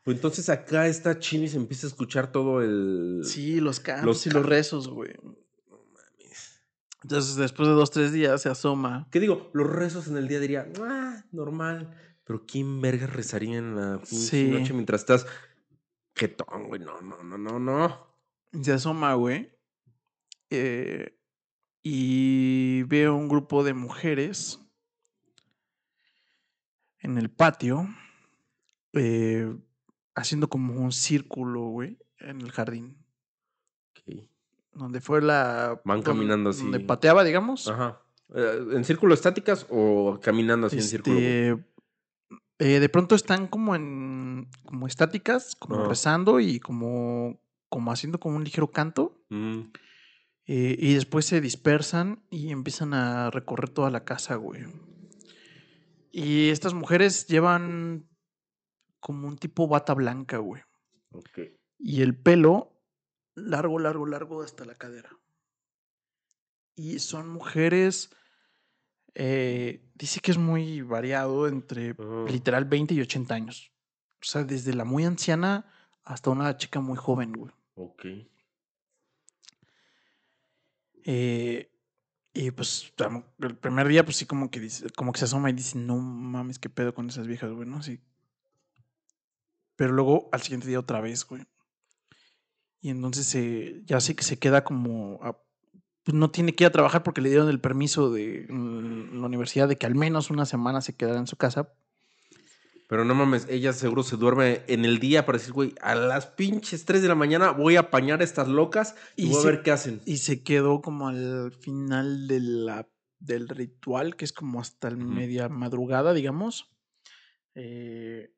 [0.03, 3.23] Pues entonces acá está Chini y se empieza a escuchar todo el...
[3.25, 5.15] Sí, los cantos Los y los rezos, güey.
[7.05, 9.09] Entonces, después de dos, tres días, se asoma.
[9.11, 9.51] ¿Qué digo?
[9.55, 12.14] Los rezos en el día diría, ah, normal.
[12.25, 14.49] Pero ¿quién verga rezaría en la Sí.
[14.49, 15.27] noche mientras estás
[16.15, 16.81] jetón, güey?
[16.81, 18.07] No, no, no, no, no.
[18.63, 19.51] Se asoma, güey.
[20.51, 21.19] eh,
[21.83, 24.61] y veo un grupo de mujeres
[27.01, 27.89] en el patio
[28.93, 29.55] eh,
[30.15, 32.97] haciendo como un círculo, güey, en el jardín.
[33.91, 34.17] Ok.
[34.73, 35.81] Donde fue la...
[35.85, 36.63] Van donde- caminando así.
[36.63, 37.67] Donde pateaba, digamos.
[37.69, 38.01] Ajá.
[38.35, 41.17] Eh, ¿En círculo estáticas o caminando así en círculo?
[42.65, 48.37] Eh, de pronto están como en como estáticas, como rezando y como, como haciendo como
[48.37, 49.23] un ligero canto.
[49.29, 49.61] Mm,
[50.47, 54.65] eh, y después se dispersan y empiezan a recorrer toda la casa, güey.
[56.11, 58.09] Y estas mujeres llevan
[58.99, 60.63] como un tipo bata blanca, güey.
[61.11, 61.41] ok.
[61.79, 62.81] Y el pelo
[63.35, 65.11] largo, largo, largo hasta la cadera.
[66.77, 68.09] Y son mujeres,
[69.15, 72.25] eh, dice que es muy variado entre Ajá.
[72.29, 73.71] literal 20 y 80 años.
[74.21, 75.67] O sea, desde la muy anciana
[76.05, 77.53] hasta una chica muy joven, güey.
[77.75, 78.05] Ok.
[81.05, 81.71] Eh,
[82.33, 82.93] y pues
[83.41, 85.97] el primer día, pues sí, como que dice, como que se asoma y dice, no
[85.99, 87.83] mames, qué pedo con esas viejas, güey, ¿no?
[87.83, 88.01] Sí.
[89.77, 91.45] Pero luego al siguiente día otra vez, güey.
[92.81, 95.19] Y entonces ya sé que se queda como.
[95.23, 95.39] a-
[96.05, 99.27] pues no tiene que ir a trabajar porque le dieron el permiso de mm, la
[99.27, 101.73] universidad de que al menos una semana se quedara en su casa.
[102.87, 106.27] Pero no mames, ella seguro se duerme en el día para decir, güey, a las
[106.27, 109.49] pinches 3 de la mañana voy a apañar a estas locas y, Y voy se-
[109.49, 110.03] a ver qué hacen.
[110.05, 112.87] Y se quedó como al final de la,
[113.19, 115.07] del ritual, que es como hasta el Ujú.
[115.07, 116.71] media madrugada, digamos.
[117.55, 118.31] Eh,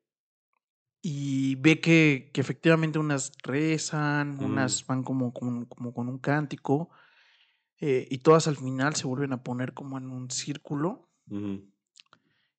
[1.01, 6.89] y ve que, que efectivamente unas rezan, unas van como, como, como con un cántico,
[7.79, 11.09] eh, y todas al final se vuelven a poner como en un círculo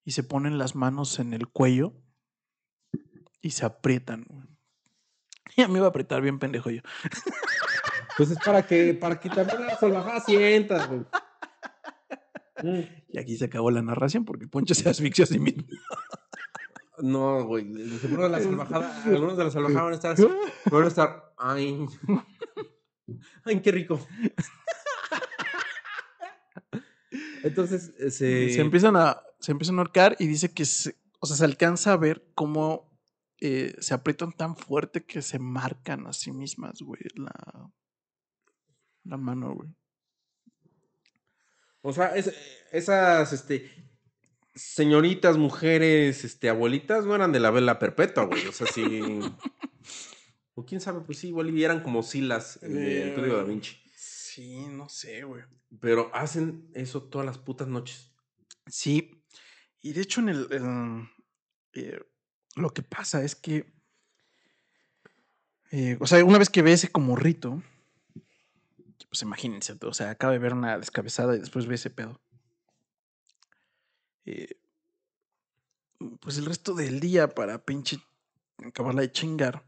[0.03, 1.93] y se ponen las manos en el cuello
[3.41, 4.25] y se aprietan.
[4.27, 4.47] güey.
[5.57, 6.81] Ya me iba a apretar bien pendejo yo.
[8.17, 11.05] Pues es para que, para que también la salvajada sientas, güey.
[13.07, 15.63] Y aquí se acabó la narración porque Poncho se asfixia a sí mismo.
[17.01, 17.65] No, güey.
[17.99, 20.27] Seguro de la salvajada, algunos de la salvajada van a estar así.
[20.69, 21.85] Van a estar, ay.
[23.45, 24.05] Ay, qué rico.
[27.43, 31.25] Entonces, eh, se, se empiezan a se empiezan a ahorcar y dice que se, o
[31.25, 32.91] sea, se alcanza a ver cómo
[33.39, 37.31] eh, se aprietan tan fuerte que se marcan a sí mismas, güey, la,
[39.05, 39.69] la mano, güey.
[41.81, 42.33] O sea, es-
[42.71, 43.71] esas, este,
[44.53, 48.45] señoritas, mujeres, este, abuelitas, no eran de la vela perpetua, güey.
[48.47, 48.83] O sea, sí.
[50.55, 53.77] o quién sabe, pues sí, igual eran como Silas en el Código da Vinci.
[54.39, 55.43] Sí, no sé, güey.
[55.81, 58.13] Pero hacen eso todas las putas noches.
[58.67, 59.21] Sí,
[59.81, 61.09] y de hecho en el, el,
[61.73, 61.99] eh,
[62.55, 63.73] lo que pasa es que,
[65.71, 67.61] eh, o sea, una vez que ve ese como rito,
[69.09, 72.21] pues imagínense, o sea, acaba de ver una descabezada y después ve ese pedo.
[74.23, 74.57] Eh,
[76.21, 77.99] pues el resto del día para pinche
[78.65, 79.65] acabarla de chingar,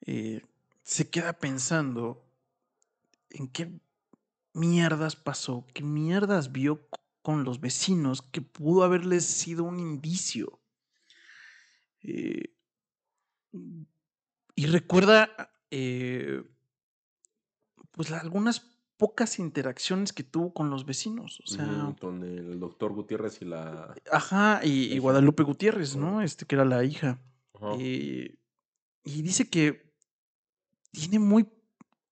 [0.00, 0.42] eh,
[0.82, 2.23] se queda pensando
[3.34, 3.70] en qué
[4.52, 6.88] mierdas pasó, qué mierdas vio
[7.22, 10.60] con los vecinos que pudo haberles sido un indicio.
[12.02, 12.54] Eh,
[14.54, 16.44] y recuerda eh,
[17.90, 21.40] pues algunas pocas interacciones que tuvo con los vecinos.
[21.44, 23.94] O sea, con el doctor Gutiérrez y la.
[24.10, 24.98] ajá, y.
[24.98, 26.22] Guadalupe Gutiérrez, ¿no?
[26.22, 27.20] Este que era la hija.
[27.78, 28.36] Eh,
[29.04, 29.92] y dice que
[30.90, 31.48] tiene muy.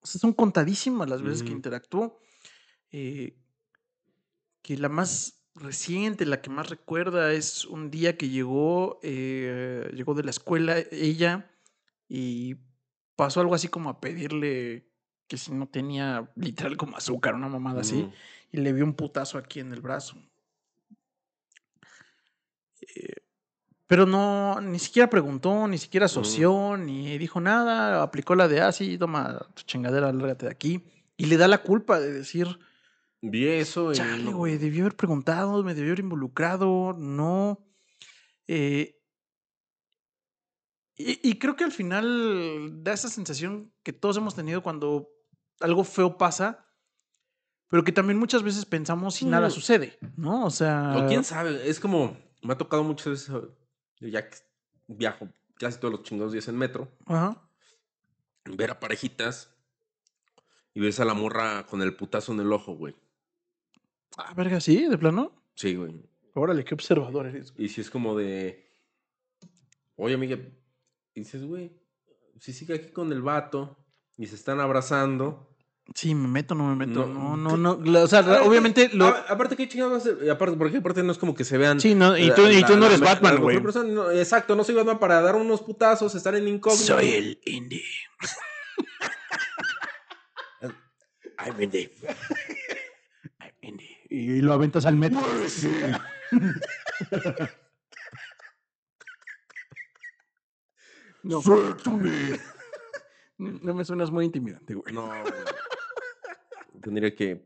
[0.02, 2.18] O sea, son contadísimas las veces que interactuó.
[2.92, 3.38] eh,
[4.62, 10.14] que la más reciente, la que más recuerda, es un día que llegó, eh, llegó
[10.14, 11.50] de la escuela ella
[12.08, 12.56] y
[13.16, 14.90] pasó algo así como a pedirle
[15.28, 18.16] que si no tenía literal como azúcar, una mamada así, Ujú.
[18.50, 20.16] y le vio un putazo aquí en el brazo.
[23.92, 28.72] Pero no, ni siquiera preguntó, ni siquiera asoció, ni dijo nada, aplicó la de, ah,
[28.72, 30.82] sí, toma tu chingadera, lárgate de aquí.
[31.18, 32.58] Y le da la culpa de decir,
[33.20, 37.66] Vi eso chale, güey, debió haber preguntado, me debió haber involucrado, no.
[38.48, 38.98] Eh,
[40.96, 45.10] y, y creo que al final da esa sensación que todos hemos tenido cuando
[45.60, 46.64] algo feo pasa,
[47.68, 49.50] pero que también muchas veces pensamos si nada Mm.
[49.50, 50.46] sucede, ¿no?
[50.46, 53.30] O sea, O quién sabe, es como, me ha tocado muchas veces,
[54.02, 54.28] yo ya
[54.88, 57.40] viajo casi todos los chingados días en metro, Ajá.
[58.44, 59.54] ver a parejitas
[60.74, 62.96] y ves a la morra con el putazo en el ojo, güey.
[64.16, 65.32] Ah, verga, sí, de plano.
[65.54, 65.94] Sí, güey.
[66.34, 67.54] Órale, qué observador eres.
[67.56, 68.66] Y si es como de,
[69.96, 70.36] oye, amiga,
[71.14, 71.70] y dices, güey,
[72.40, 73.76] si sigue aquí con el vato
[74.16, 75.51] y se están abrazando.
[75.94, 77.06] Sí, me meto, no me meto.
[77.06, 79.06] No, No, no, O sea, Aparte- obviamente lo.
[79.06, 79.92] a- aparte, ¿qué chingados?
[79.92, 80.24] vas a hacer?
[80.26, 81.80] Y Aparte, porque aparte no es como que se vean.
[81.80, 83.60] Sí, no, y la- tú, y la- tú no eres la- Batman, güey.
[83.60, 86.84] no, exacto, no soy Batman para dar unos putazos, estar en incógnito.
[86.84, 87.84] Soy el indie.
[91.38, 91.90] I'm indie.
[93.40, 93.98] I'm indie.
[94.08, 95.20] Y lo aventas al metro.
[101.24, 101.40] No.
[103.38, 104.92] No me suenas muy intimidante, güey.
[104.92, 105.22] No, güey.
[106.82, 107.42] Tendría que.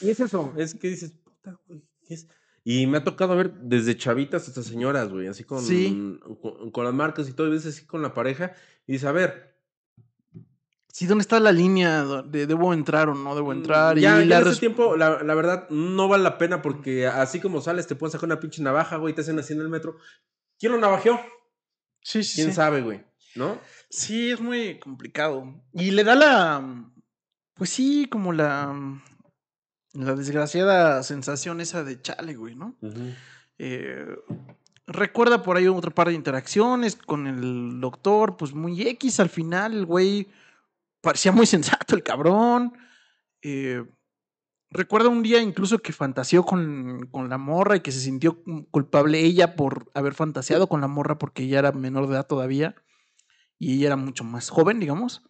[0.00, 2.28] Y es eso, es que dices, puta, güey, ¿qué es?
[2.64, 6.18] Y me ha tocado ver desde chavitas hasta señoras, güey, así con, Sí.
[6.42, 8.52] con, con las marcas y todo, y veces así con la pareja,
[8.86, 9.56] y dices, a ver,
[10.92, 13.96] Sí, ¿dónde está la línea de debo entrar o no debo entrar?
[13.96, 17.06] Mm, ya, y ya la ese tiempo, la, la verdad, no vale la pena porque
[17.06, 19.68] así como sales, te pueden sacar una pinche navaja, güey, te hacen así en el
[19.68, 19.98] metro.
[20.58, 21.20] ¿Quién lo navajeó?
[22.00, 22.54] Sí, sí, ¿Quién sí.
[22.54, 23.04] sabe, güey?
[23.34, 23.60] ¿No?
[23.90, 25.62] Sí, es muy complicado.
[25.74, 26.90] Y le da la.
[27.56, 29.02] Pues sí, como la.
[29.92, 32.76] La desgraciada sensación esa de chale, güey, ¿no?
[33.56, 34.06] Eh,
[34.86, 39.72] recuerda por ahí otra par de interacciones con el doctor, pues muy X al final,
[39.72, 40.28] el güey
[41.00, 42.76] parecía muy sensato, el cabrón.
[43.40, 43.84] Eh,
[44.70, 49.20] recuerda un día incluso que fantaseó con, con la morra y que se sintió culpable
[49.20, 52.74] ella por haber fantaseado con la morra porque ella era menor de edad todavía
[53.58, 55.22] y ella era mucho más joven, digamos.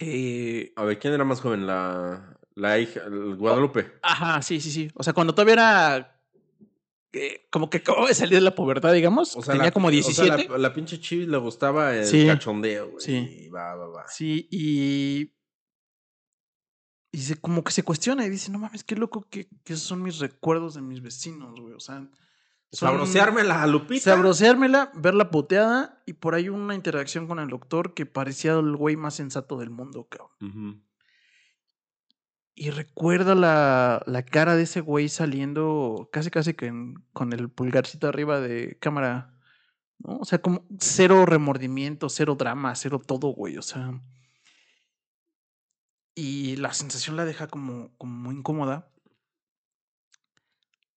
[0.00, 1.66] Eh, A ver, ¿quién era más joven?
[1.66, 3.92] La, la hija, el Guadalupe.
[4.02, 4.90] Ajá, sí, sí, sí.
[4.94, 6.20] O sea, cuando todavía era
[7.12, 9.34] eh, como que acababa de salir de la pubertad, digamos.
[9.36, 10.48] O sea, tenía la- como o sea, 17.
[10.50, 12.26] la, la pinche Chivis le gustaba el Sí.
[12.26, 13.00] cachondeo, güey.
[13.04, 13.48] Sí.
[13.48, 14.08] Va, va, va.
[14.08, 15.32] Sí, y.
[17.10, 19.86] Y se, como que se cuestiona y dice, no mames, qué loco que, que esos
[19.86, 21.72] son mis recuerdos de mis vecinos, güey.
[21.72, 22.06] O sea,
[22.72, 24.00] son- Sabrosearme la Lupita.
[24.02, 28.96] Sabroseármela, verla puteada y por ahí una interacción con el doctor que parecía el güey
[28.96, 30.84] más sensato del mundo, cabrón.
[32.54, 37.48] Y recuerda la, la cara de ese güey saliendo casi casi que en- con el
[37.48, 39.32] pulgarcito arriba de cámara.
[40.00, 40.16] ¿no?
[40.18, 43.56] O sea, como cero remordimiento, cero drama, cero todo, güey.
[43.58, 44.00] O sea.
[46.16, 48.90] Y la sensación la deja como, como muy incómoda.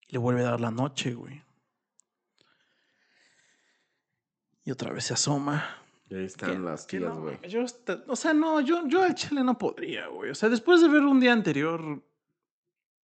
[0.08, 1.42] Y le vuelve a dar la noche, güey.
[4.70, 5.64] Y otra vez se asoma.
[6.08, 7.38] Y ahí están Que- las tías, no, güey.
[7.42, 10.30] esta- o sea, no, yo, yo al chile no podría, güey.
[10.30, 12.00] O sea, después de ver un día anterior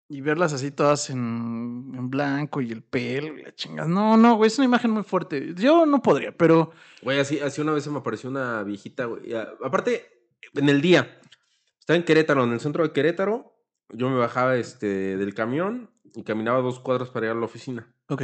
[0.09, 3.89] y verlas así todas en, en blanco y el pelo y la chingada.
[3.89, 5.55] No, no, güey, es una imagen muy fuerte.
[5.57, 6.71] Yo no podría, pero
[7.03, 9.35] Güey, así, así una vez se me apareció una viejita, güey.
[9.65, 11.19] Aparte, en el día,
[11.81, 13.53] estaba en Querétaro, en el centro de Querétaro.
[13.89, 17.93] Yo me bajaba este, del camión y caminaba dos cuadras para ir a la oficina.
[18.09, 18.23] ok.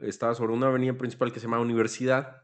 [0.00, 2.42] Estaba sobre una avenida principal que se llama Universidad.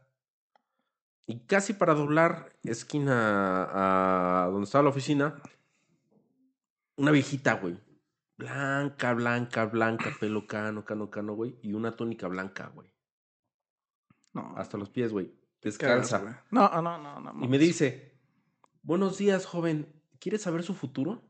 [1.27, 5.41] Y casi para doblar esquina a donde estaba la oficina,
[6.95, 7.79] una viejita, güey.
[8.37, 11.59] Blanca, blanca, blanca, pelo cano, cano, cano, güey.
[11.61, 12.91] Y una túnica blanca, güey.
[14.33, 15.33] No, Hasta los pies, güey.
[16.19, 16.33] güey.
[16.51, 17.45] No, no, no, no.
[17.45, 18.17] Y me dice,
[18.81, 20.01] buenos días, joven.
[20.19, 21.28] ¿Quieres saber su futuro?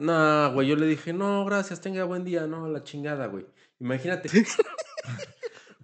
[0.00, 3.44] No, güey, yo le dije, no, gracias, tenga buen día, no, la chingada, güey.
[3.80, 4.30] Imagínate.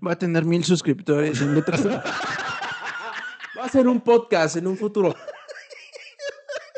[0.07, 1.85] Va a tener mil suscriptores en letras.
[1.87, 5.15] Va a ser un podcast en un futuro.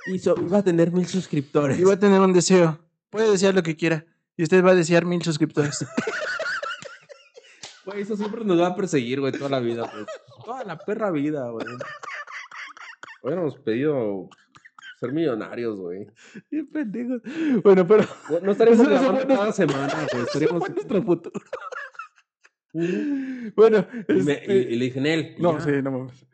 [0.06, 1.78] Y so- va a tener mil suscriptores.
[1.78, 2.78] y va a tener un deseo.
[3.08, 4.04] Puede desear lo que quiera.
[4.36, 5.86] Y usted va a desear mil suscriptores.
[7.84, 10.04] Güey, eso siempre nos va a perseguir, güey, toda la vida, güey.
[10.44, 11.66] Toda la perra vida, güey.
[13.22, 14.28] Hubiéramos pedido
[14.98, 16.06] ser millonarios, güey.
[16.50, 17.22] Qué pendejos.
[17.62, 18.04] Bueno, pero.
[18.42, 20.22] No estaríamos Eso- eso grabando fue cada semana, güey.
[20.26, 20.60] Estaríamos...
[20.64, 21.40] fue nuestro futuro.
[23.56, 25.64] Bueno, Y, me- este- y- y le dije y No, ya.
[25.64, 26.26] sí, no mames.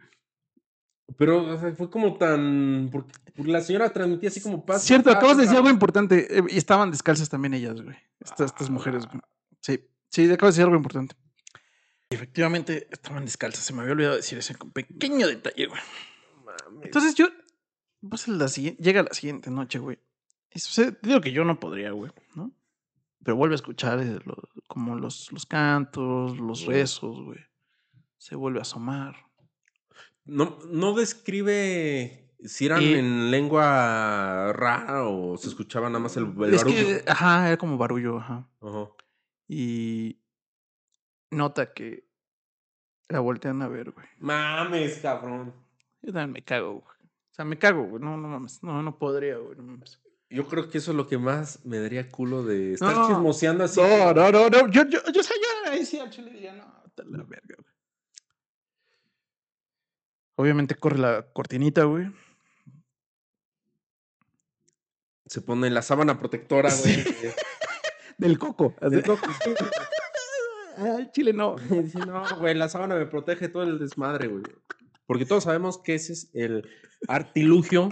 [1.17, 2.89] Pero o sea, fue como tan.
[2.91, 3.13] Porque
[3.51, 4.83] la señora transmitía así como paz.
[4.83, 6.39] Cierto, paz, acabas de decir algo importante.
[6.39, 7.97] eh, Y estaban descalzas también ellas, güey.
[8.21, 9.21] Estas, estas mujeres, güey.
[9.61, 11.15] Sí, sí, acabas de decir algo importante.
[12.11, 13.65] Efectivamente, estaban descalzas.
[13.65, 15.81] Se me había olvidado decir ese pequeño detalle, güey.
[16.45, 16.85] Mames.
[16.87, 17.29] Entonces yo.
[18.09, 19.99] Pues la siguiente, llega la siguiente noche, güey.
[20.53, 22.53] Y sucede- digo que yo no podría, güey, ¿no?
[23.25, 24.37] Pero vuelve a escuchar eh, lo-
[24.69, 27.41] como los, los cantos, los rezos, güey.
[28.19, 29.17] Se vuelve a asomar.
[30.25, 36.55] No, no describe si eran en lengua rara o se escuchaba nada más el, el
[36.55, 36.77] es barullo.
[36.87, 38.49] que, ajá, era como barullo, ajá.
[38.61, 38.89] Ajá.
[39.49, 40.19] Y
[41.31, 42.07] nota que
[43.09, 44.07] la voltean a ver, güey.
[44.19, 45.53] Mames, cabrón.
[46.03, 46.94] Yo también me cago, güey.
[47.35, 48.01] O sea, me cago, güey.
[48.01, 48.63] No, no mames.
[48.63, 49.57] No, no podría, güey.
[49.57, 50.01] No mames.
[50.31, 53.09] Yo creo que eso es lo que más me daría culo de estar No.
[53.09, 53.81] chismoseando así.
[53.81, 54.69] No, no, no, no.
[54.69, 56.65] Yo, yo, yo, yo ahí sí al chile diría, no,
[56.95, 57.75] te la verga, güey.
[60.37, 62.07] Obviamente corre la cortinita, güey.
[65.27, 67.05] Se pone la sábana protectora, güey.
[68.19, 68.77] Del coco.
[68.81, 69.55] De coco, sí.
[70.77, 71.57] Al chile no.
[72.07, 74.45] No, güey, la sábana me protege todo el desmadre, güey.
[75.07, 76.69] Porque todos sabemos que ese es el
[77.09, 77.91] artilugio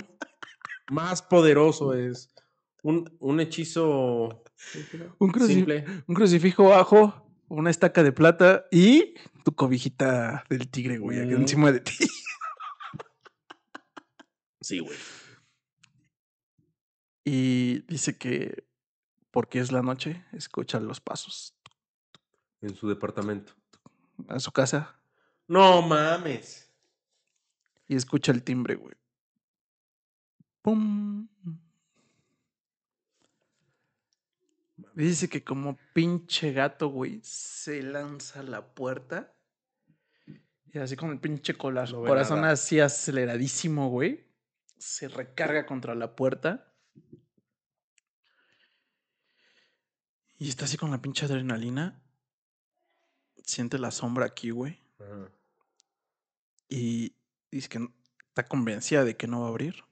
[0.90, 1.92] más poderoso.
[1.94, 2.34] Es
[2.82, 4.44] un, un hechizo
[5.18, 5.84] Un, cruci- simple.
[6.06, 11.40] un crucifijo abajo, una estaca de plata y tu cobijita del tigre, güey, aquí Mm.
[11.42, 11.92] encima de ti.
[14.60, 14.96] Sí, güey.
[17.24, 18.66] Y dice que
[19.30, 21.56] porque es la noche, escucha los pasos
[22.60, 23.54] En su departamento.
[24.28, 24.98] a su casa
[25.48, 26.71] No mames.
[27.93, 28.95] Y escucha el timbre, güey.
[30.62, 31.28] ¡Pum!
[34.95, 39.34] Dice que como pinche gato, güey, se lanza a la puerta.
[40.72, 42.55] Y así con el pinche No corazón nada.
[42.55, 44.26] así aceleradísimo, güey.
[44.78, 46.72] Se recarga contra la puerta.
[50.38, 52.03] Y está así con la pinche adrenalina.
[53.45, 54.80] Siente la sombra aquí, güey.
[56.70, 57.14] Y
[57.53, 57.88] dice que
[58.28, 59.84] está convencida de que no va a abrir.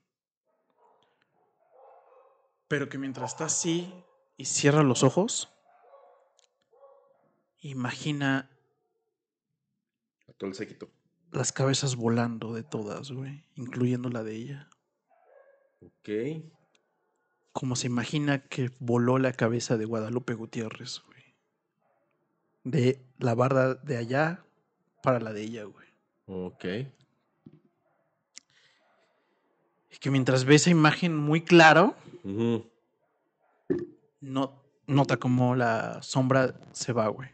[2.67, 3.93] Pero que mientras está así
[4.37, 5.49] y cierra los ojos,
[7.59, 8.49] imagina
[10.27, 10.89] A todo el séquito.
[11.31, 14.69] las cabezas volando de todas, güey, incluyendo la de ella.
[15.81, 16.43] Ok.
[17.51, 21.35] Como se imagina que voló la cabeza de Guadalupe Gutiérrez, güey.
[22.63, 24.45] De la barda de allá
[25.03, 25.87] para la de ella, güey.
[26.27, 26.65] Ok.
[29.91, 31.95] Y que mientras ve esa imagen muy claro,
[34.21, 37.29] no, nota como la sombra se va, güey.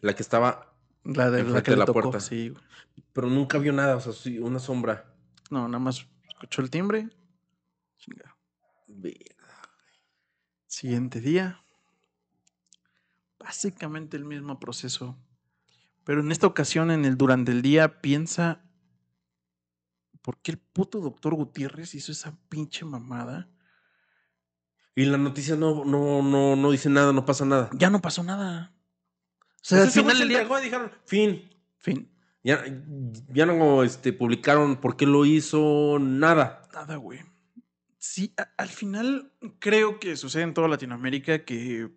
[0.00, 0.74] La que estaba,
[1.04, 2.20] La de la que de la tocó, puerta.
[2.20, 2.62] sí, güey.
[3.12, 5.12] pero nunca vio nada, o sea, sí, una sombra.
[5.50, 7.08] No, nada más escuchó el timbre.
[7.98, 8.36] Chinga.
[10.66, 11.62] Siguiente día.
[13.38, 15.16] Básicamente el mismo proceso.
[16.04, 18.64] Pero en esta ocasión, en el durante el día, piensa.
[20.22, 23.48] ¿Por qué el puto doctor Gutiérrez hizo esa pinche mamada?
[24.94, 27.70] Y la noticia no, no, no, no dice nada, no pasa nada.
[27.74, 28.74] Ya no pasó nada.
[29.40, 30.42] O sea, sea, al final se día.
[30.42, 31.50] y dijeron, fin.
[31.78, 32.08] Fin.
[32.44, 32.62] Ya,
[33.28, 36.68] ya no este, publicaron por qué lo hizo, nada.
[36.74, 37.20] Nada, güey.
[37.98, 41.88] Sí, a- al final creo que sucede en toda Latinoamérica que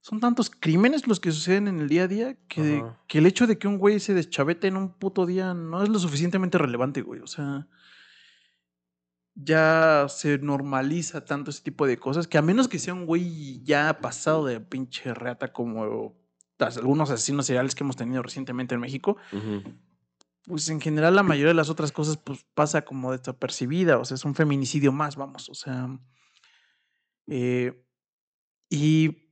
[0.00, 3.46] son tantos crímenes los que suceden en el día a día que, que el hecho
[3.46, 7.02] de que un güey se deschavete en un puto día no es lo suficientemente relevante,
[7.02, 7.20] güey.
[7.20, 7.68] O sea,
[9.34, 13.62] ya se normaliza tanto ese tipo de cosas que a menos que sea un güey
[13.62, 16.14] ya pasado de pinche reata como
[16.58, 19.16] algunos asesinos seriales que hemos tenido recientemente en México,
[20.44, 24.16] pues en general la mayoría de las otras cosas pues pasa como desapercibida, o sea,
[24.16, 25.88] es un feminicidio más, vamos, o sea,
[27.28, 27.82] eh,
[28.68, 29.29] y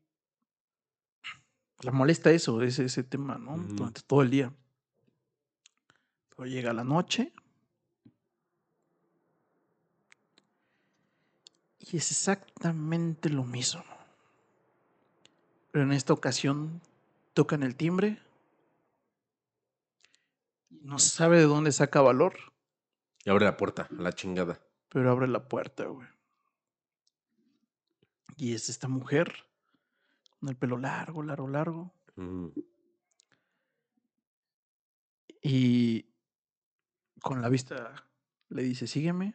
[1.81, 3.57] la molesta eso, ese, ese tema, ¿no?
[3.57, 4.53] Durante todo el día.
[6.31, 7.33] Pero llega la noche
[11.79, 13.85] y es exactamente lo mismo.
[15.71, 16.81] Pero en esta ocasión
[17.35, 18.21] tocan el timbre
[20.89, 22.35] no sabe de dónde saca valor,
[23.25, 24.61] Y abre la puerta, la chingada.
[24.89, 26.09] pero abre la puerta, güey.
[28.37, 29.48] Y es esta mujer
[30.47, 31.95] el pelo largo, largo, largo.
[35.43, 36.07] Y
[37.21, 38.07] con la vista
[38.49, 39.35] le dice, sígueme.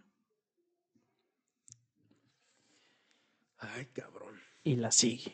[3.57, 4.35] Ay, cabrón.
[4.63, 5.33] Y la sigue.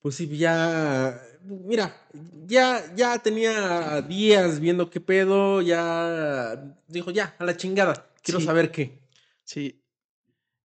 [0.00, 1.20] Pues sí, ya.
[1.42, 2.06] Mira,
[2.46, 6.76] ya, ya tenía días viendo qué pedo, ya.
[6.88, 8.10] Dijo, ya, a la chingada.
[8.22, 8.46] Quiero Sí.
[8.46, 8.98] saber qué.
[9.44, 9.82] Sí.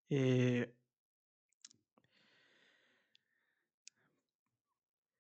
[0.10, 0.74] Eh,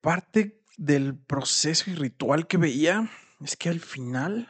[0.06, 3.10] parte del proceso y ritual que veía
[3.42, 4.48] es que al final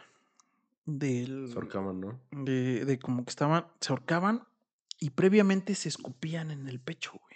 [0.85, 2.19] del, Se ahorcaban, ¿no?
[2.31, 4.45] de, de como que estaban, se ahorcaban
[4.99, 7.35] y previamente se escupían en el pecho, güey.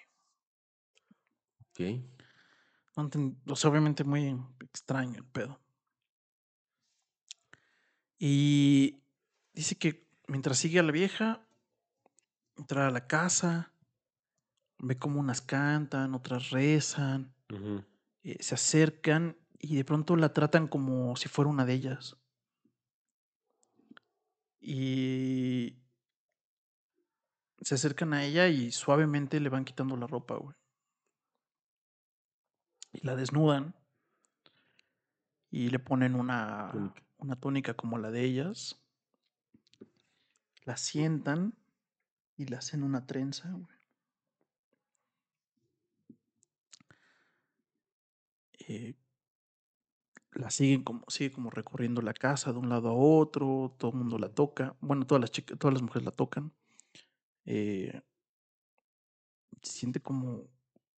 [1.95, 2.03] Ok.
[3.47, 5.57] O sea, obviamente muy extraño el pedo.
[8.17, 9.01] Y
[9.53, 11.47] dice que mientras sigue a la vieja,
[12.57, 13.72] entra a la casa,
[14.78, 17.86] ve como unas cantan, otras rezan, Ujú.
[18.32, 22.18] Eh, se acercan y de pronto la tratan como si fuera una de ellas.
[24.62, 25.78] Y
[27.62, 30.56] se acercan a ella y suavemente le van quitando la ropa, güey.
[32.94, 33.76] Y la desnudan
[35.52, 37.04] y le ponen una Túnica.
[37.18, 38.82] una túnica como la de ellas.
[40.66, 41.56] La sientan
[42.38, 43.79] y le hacen una trenza, güey.
[48.70, 48.93] Eh,
[50.34, 53.97] la siguen como, sigue como recorriendo la casa de un lado a otro, todo el
[53.97, 54.76] mundo la toca.
[54.80, 56.53] Bueno, todas las chicas, todas las mujeres la tocan.
[57.45, 57.99] Eh,
[59.63, 60.47] se siente como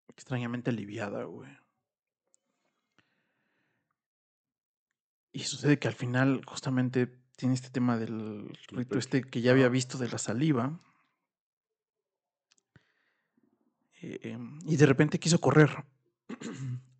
[0.09, 1.49] extrañamente aliviada, güey.
[5.31, 7.07] Y sucede que al final justamente
[7.37, 10.77] tiene este tema del rito este que ya había visto de la saliva.
[14.01, 15.85] Eh, em, y de repente quiso correr,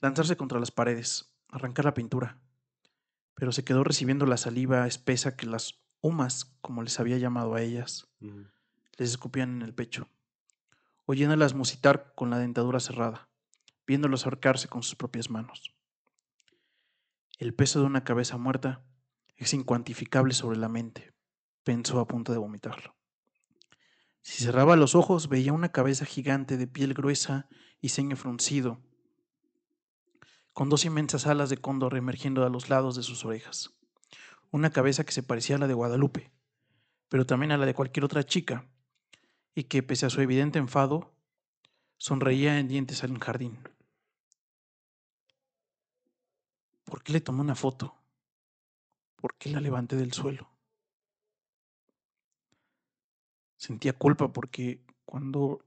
[0.00, 2.40] lanzarse contra las paredes, arrancar la pintura.
[3.34, 7.62] Pero se quedó recibiendo la saliva espesa que las humas, como les había llamado a
[7.62, 8.08] ellas,
[8.98, 10.08] les escupían en el pecho,
[11.04, 13.28] oyéndolas musitar con la dentadura cerrada,
[13.86, 15.74] viéndolos ahorcarse con sus propias manos.
[17.38, 18.82] El peso de una cabeza muerta
[19.36, 21.12] es incuantificable sobre la mente,
[21.62, 22.96] pensó a punto de vomitarlo.
[24.22, 27.48] Si cerraba los ojos veía una cabeza gigante de piel gruesa
[27.80, 28.80] y ceño fruncido,
[30.56, 33.74] con dos inmensas alas de cóndor emergiendo a los lados de sus orejas.
[34.50, 36.32] Una cabeza que se parecía a la de Guadalupe,
[37.10, 38.66] pero también a la de cualquier otra chica,
[39.54, 41.12] y que, pese a su evidente enfado,
[41.98, 43.58] sonreía en dientes al jardín.
[46.84, 47.94] ¿Por qué le tomé una foto?
[49.16, 50.48] ¿Por qué la levanté del suelo?
[53.58, 55.60] Sentía culpa porque cuando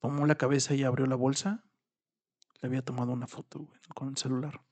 [0.00, 1.62] tomó la cabeza y abrió la bolsa,
[2.60, 4.62] le había tomado una foto con el celular.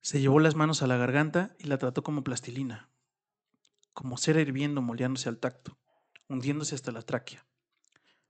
[0.00, 2.90] Se llevó las manos a la garganta y la trató como plastilina,
[3.92, 5.78] como cera hirviendo moldeándose al tacto,
[6.28, 7.46] hundiéndose hasta la tráquea.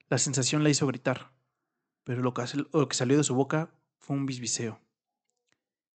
[0.08, 1.32] La sensación la hizo gritar,
[2.02, 4.80] pero lo que, hace- lo que salió de su boca fue un bisbiseo.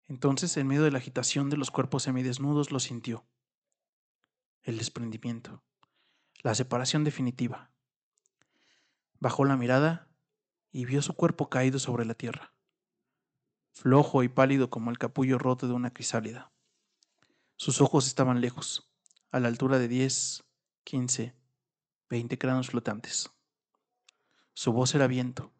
[0.07, 3.28] Entonces, en medio de la agitación de los cuerpos semidesnudos, lo sintió.
[4.61, 5.63] El desprendimiento,
[6.41, 7.74] la separación definitiva.
[9.20, 10.07] Bajó la mirada
[10.72, 12.53] y vio su cuerpo caído sobre la tierra,
[13.72, 16.51] flojo y pálido como el capullo roto de una crisálida.
[17.55, 18.91] Sus ojos estaban lejos,
[19.32, 20.43] a la altura de 10,
[20.84, 21.34] 15,
[22.09, 23.32] 20 cráneos flotantes.
[24.53, 25.51] Su voz era viento.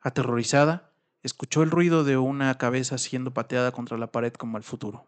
[0.00, 0.92] Aterrorizada,
[1.22, 5.06] escuchó el ruido de una cabeza siendo pateada contra la pared como al futuro.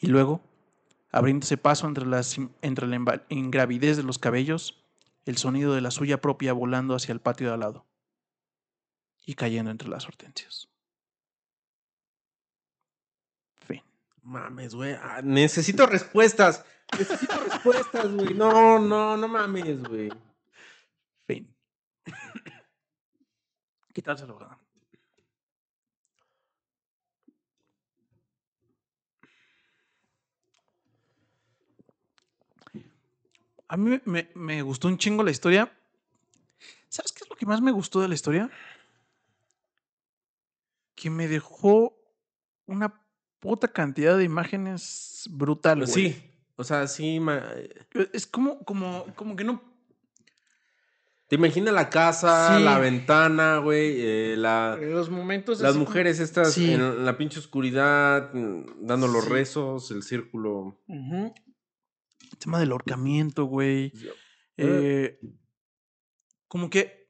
[0.00, 0.40] Y luego,
[1.10, 2.06] abriéndose paso entre,
[2.62, 4.84] entre la ingravidez de los cabellos,
[5.28, 7.86] el sonido de la suya propia volando hacia el patio de al lado
[9.26, 10.70] y cayendo entre las hortensias.
[13.58, 13.82] Fin.
[14.22, 14.94] Mames, güey.
[14.94, 16.64] Ah, necesito respuestas.
[16.98, 18.32] Necesito respuestas, güey.
[18.32, 20.08] No, no, no mames, güey.
[21.26, 21.54] Fin.
[23.92, 24.38] Quitárselo,
[33.68, 34.00] A mí
[34.34, 35.72] me, gustó un chingo la historia.
[36.88, 38.50] ¿Sabes qué es lo que más me gustó de la historia?
[40.94, 41.94] Que me dejó
[42.66, 43.00] una
[43.40, 45.92] puta cantidad de imágenes brutal, güey.
[45.92, 46.22] Sí.
[46.56, 47.20] O sea, sí.
[47.20, 47.46] ma-
[48.12, 49.62] Es como, como, como que no.
[51.28, 52.64] Te imaginas la casa, Sí.
[52.64, 53.96] la ventana, güey.
[54.00, 55.60] eh, la, Los momentos.
[55.60, 56.72] las como- mujeres estas Sí.
[56.72, 59.30] en la pinche oscuridad, mm, dando los Sí.
[59.30, 60.80] rezos, el círculo.
[62.30, 63.92] El tema del ahorcamiento, güey.
[64.56, 65.18] Eh,
[66.48, 67.08] como que.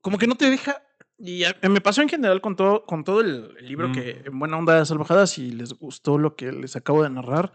[0.00, 0.82] Como que no te deja.
[1.18, 3.92] Y a- me pasó en general con todo, con todo el, el libro Mm.
[3.92, 7.52] que en buena onda de salvajadas, si les gustó lo que les acabo de narrar,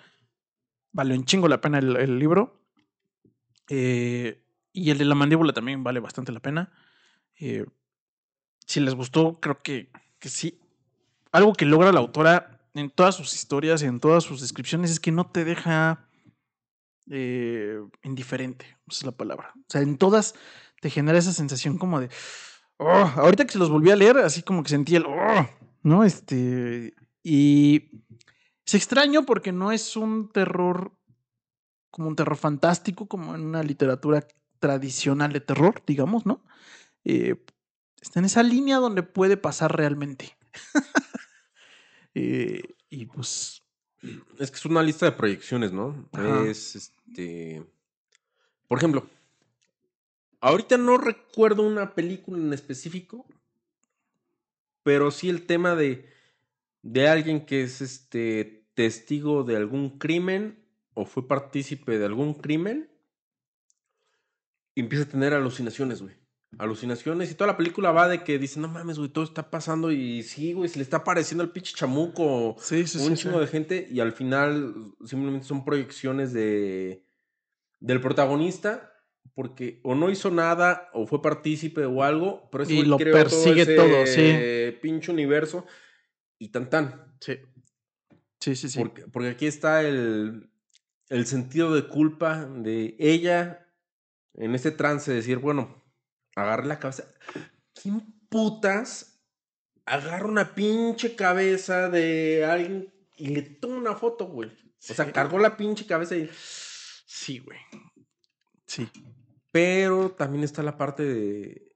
[0.91, 2.61] vale un chingo la pena el, el libro.
[3.69, 6.71] Eh, y el de la mandíbula también vale bastante la pena.
[7.39, 7.65] Eh,
[8.67, 9.89] si les gustó, creo que,
[10.19, 10.59] que sí.
[11.31, 14.99] Algo que logra la autora en todas sus historias y en todas sus descripciones es
[14.99, 16.07] que no te deja
[17.09, 19.51] eh, indiferente, esa es la palabra.
[19.55, 20.35] O sea, en todas
[20.81, 22.09] te genera esa sensación como de.
[22.77, 25.05] "Oh", ahorita que se los volví a leer, así como que sentí el.
[25.05, 25.47] "Oh",
[25.83, 26.03] ¿No?
[26.03, 26.93] Este.
[27.23, 27.91] Y.
[28.65, 30.93] Es extraño porque no es un terror.
[31.91, 34.27] Como un terror fantástico, como en una literatura
[34.59, 36.43] tradicional de terror, digamos, ¿no?
[37.05, 37.43] Eh,
[38.01, 40.37] está en esa línea donde puede pasar realmente.
[42.15, 43.61] Eh, y pues.
[44.39, 46.09] Es que es una lista de proyecciones, ¿no?
[46.11, 46.45] Ajá.
[46.45, 47.63] Es este.
[48.67, 49.07] Por ejemplo,
[50.39, 53.25] ahorita no recuerdo una película en específico,
[54.83, 56.09] pero sí el tema de,
[56.81, 60.59] de alguien que es este testigo de algún crimen
[60.93, 62.89] o fue partícipe de algún crimen
[64.73, 66.15] y empieza a tener alucinaciones, güey.
[66.57, 69.91] Alucinaciones y toda la película va de que dice, no mames, güey, todo está pasando
[69.91, 73.39] y sí, güey, se le está apareciendo el pinche chamuco Sí, sí, un sí, chingo
[73.39, 77.05] de gente y al final simplemente son proyecciones de
[77.79, 78.93] del protagonista
[79.33, 83.13] porque o no hizo nada o fue partícipe o algo, pero ese Y lo creó
[83.13, 85.65] persigue todo, ese pinche universo
[86.37, 87.15] y tan tan.
[87.19, 87.39] Sí.
[88.39, 88.79] Sí, sí, sí.
[88.79, 90.49] Porque, porque aquí está el,
[91.09, 93.67] el sentido de culpa de ella
[94.35, 95.83] en este trance de decir, bueno,
[96.35, 97.05] agarré la cabeza.
[97.73, 99.21] ¿Quién putas
[99.85, 104.49] agarra una pinche cabeza de alguien y le toma una foto, güey?
[104.49, 105.11] O sea, Sí.
[105.11, 106.29] cargó la pinche cabeza y...
[107.07, 107.57] Sí, güey.
[108.67, 108.89] Sí.
[109.51, 111.71] Pero también está la parte de...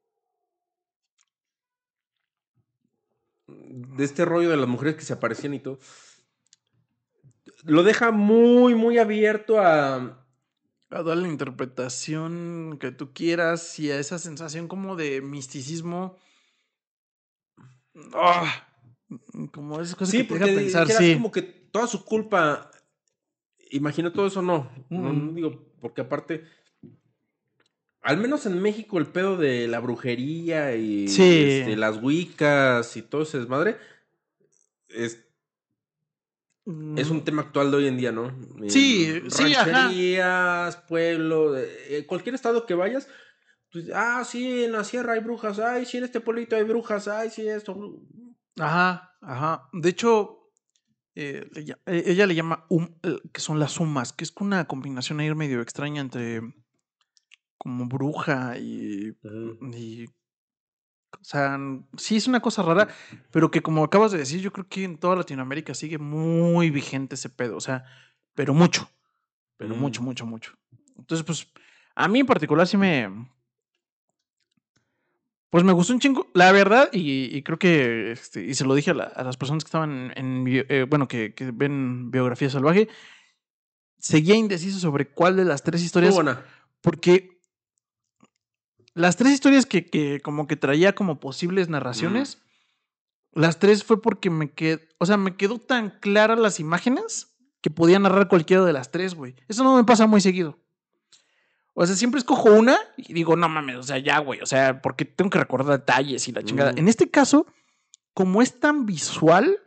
[3.48, 5.80] De este rollo de las mujeres que se aparecían y todo.
[7.64, 10.26] Lo deja muy, muy abierto a...
[10.92, 16.18] A dar la interpretación que tú quieras y a esa sensación como de misticismo.
[18.14, 18.68] Ah,
[19.52, 21.14] como esas cosas Sí, que te porque dejan pensar, sí.
[21.14, 22.72] como que toda su culpa.
[23.72, 24.72] Imagino todo eso, no.
[24.90, 25.36] No, no Mm.
[25.36, 26.44] digo, porque aparte.
[28.02, 31.44] Al menos en México, el pedo de la brujería y Sí.
[31.44, 33.78] este, las wicas y todo ese desmadre.
[34.88, 35.24] Es,
[36.96, 38.32] es un Mm, tema actual de hoy en día, ¿no?
[38.68, 39.66] Sí, sí, ajá.
[39.72, 43.08] Rancherías, pueblo, eh, cualquier estado que vayas.
[43.72, 45.60] Pues, ah, sí, en la sierra hay brujas.
[45.60, 47.08] Ay, sí, en este pueblito hay brujas.
[47.08, 48.02] Ay, sí, esto.
[48.58, 49.70] Ajá, ajá.
[49.74, 50.52] De hecho,
[51.16, 51.50] eh,
[51.86, 55.62] ella le llama um, eh, que son las humas, que es una combinación ahí medio
[55.62, 56.42] extraña entre
[57.58, 59.18] como bruja y,
[59.76, 60.06] y
[61.22, 61.60] o sea,
[61.98, 62.88] sí es una cosa rara,
[63.32, 67.16] pero que como acabas de decir, yo creo que en toda Latinoamérica sigue muy vigente
[67.16, 67.84] ese pedo, o sea,
[68.36, 68.90] pero mucho,
[69.58, 69.80] pero Mm.
[69.80, 70.54] mucho, mucho, mucho.
[70.98, 71.48] Entonces, pues,
[71.96, 73.10] a mí en particular sí me,
[75.50, 78.76] pues me gustó un chingo, la verdad, y, y creo que, este, y se lo
[78.76, 82.50] dije a, la- a las personas que estaban en, eh, bueno, que, que ven Biografía
[82.52, 82.88] Salvaje,
[83.98, 86.46] seguía indeciso sobre cuál de las tres historias, buena.
[86.82, 87.39] porque
[89.00, 92.42] las tres historias que, que como que traía como posibles narraciones,
[93.32, 97.28] las tres fue porque me quedó, o sea, me quedó tan claras las imágenes
[97.62, 99.36] que podía narrar cualquiera de las tres, güey.
[99.48, 100.60] Eso no me pasa muy seguido.
[101.74, 104.82] O sea, siempre escojo una y digo, no mames, o sea, ya, güey, o sea,
[104.82, 106.74] porque tengo que recordar detalles y la chingada.
[106.74, 106.80] Mm.
[106.80, 107.46] En este caso,
[108.14, 109.60] como es tan visual,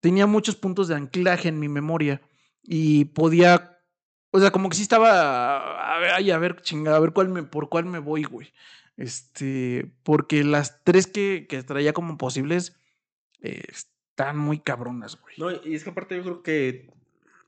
[0.00, 2.20] tenía muchos puntos de anclaje en mi memoria
[2.64, 3.73] y podía,
[4.36, 7.28] o sea, como que sí estaba, a ver, ay, a ver, chingada, a ver cuál
[7.28, 8.52] me, por cuál me voy, güey.
[8.96, 12.76] Este, porque las tres que, que traía como posibles
[13.42, 15.36] eh, están muy cabronas, güey.
[15.38, 16.90] No, y es que aparte yo creo que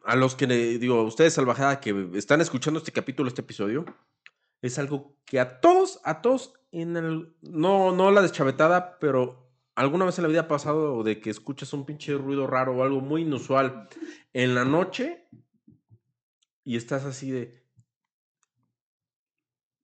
[0.05, 3.85] a los que le digo, a ustedes salvajada que están escuchando este capítulo, este episodio,
[4.63, 10.05] es algo que a todos, a todos, en el, no, no la deschavetada, pero alguna
[10.05, 13.01] vez en la vida ha pasado de que escuchas un pinche ruido raro o algo
[13.01, 13.89] muy inusual
[14.33, 15.27] en la noche
[16.67, 17.63] y estás así de...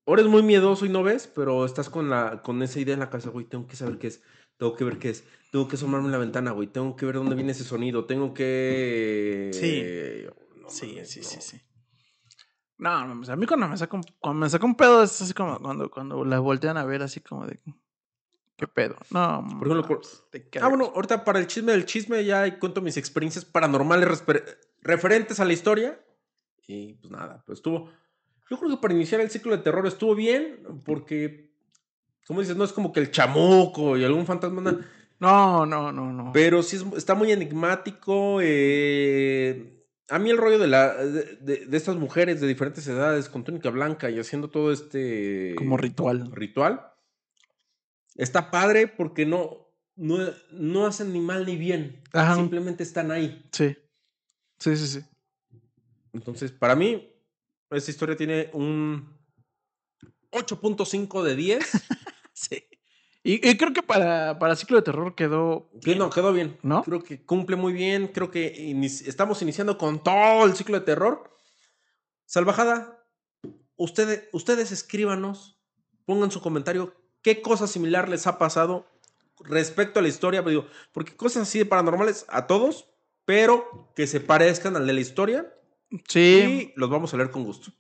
[0.04, 3.00] Ahora es muy miedoso y no ves, pero estás con, la, con esa idea en
[3.00, 4.20] la cabeza, güey, tengo que saber qué es,
[4.58, 7.14] tengo que ver qué es, tengo que asomarme en la ventana, güey, tengo que ver
[7.14, 9.50] dónde viene ese sonido, tengo que...
[9.54, 10.60] Sí.
[10.60, 11.26] No Sí, mames, sí, no.
[11.26, 11.60] sí, sí.
[12.78, 15.60] No, a mí cuando me saca un, cuando me saca un pedo es así como
[15.60, 17.60] cuando, cuando la voltean a ver así como de
[18.56, 18.96] ¿qué pedo?
[19.10, 20.00] No, Por ejemplo, por-
[20.32, 24.24] te Ah, bueno, ahorita para el chisme del chisme ya cuento mis experiencias paranormales
[24.80, 26.04] referentes a la historia.
[26.66, 27.90] Y pues nada, pues estuvo.
[28.50, 31.50] Yo creo que para iniciar el ciclo de terror estuvo bien, porque,
[32.26, 34.60] como dices, no es como que el chamuco y algún fantasma,
[35.18, 36.32] No, no, no, no.
[36.32, 38.40] pero sí es- está muy enigmático.
[38.42, 43.28] eh, a mí el rollo de, la, de, de- de estas mujeres de diferentes edades
[43.30, 45.54] con túnica blanca y haciendo todo este.
[45.56, 46.30] Como ritual.
[46.32, 46.86] ritual.
[48.16, 50.18] Está padre porque no, no,
[50.50, 52.02] no hacen ni mal ni bien.
[52.12, 52.34] Ajá.
[52.34, 53.42] Simplemente están ahí.
[53.52, 53.74] Sí.
[54.58, 55.00] Sí, sí, sí.
[56.12, 57.10] Entonces, para mí,
[57.70, 59.18] esta historia tiene un
[60.30, 61.70] 8.5 de 10.
[62.34, 62.64] Sí.
[63.22, 65.70] Y, y creo que para, para ciclo de terror quedó.
[65.84, 66.58] que no, quedó bien.
[66.62, 66.82] ¿No?
[66.82, 68.08] Creo que cumple muy bien.
[68.08, 71.30] Creo que inici- estamos iniciando con todo el ciclo de terror.
[72.24, 73.06] Salvajada,
[73.76, 75.60] ustedes, ustedes escríbanos,
[76.06, 76.94] pongan su comentario.
[77.20, 78.86] qué cosa similar les ha pasado
[79.44, 80.40] respecto a la historia.
[80.42, 82.88] Digo, porque cosas así de paranormales a todos,
[83.26, 85.54] pero que se parezcan al de la historia.
[86.08, 86.72] Sí.
[86.74, 87.72] Y los vamos a leer con gusto.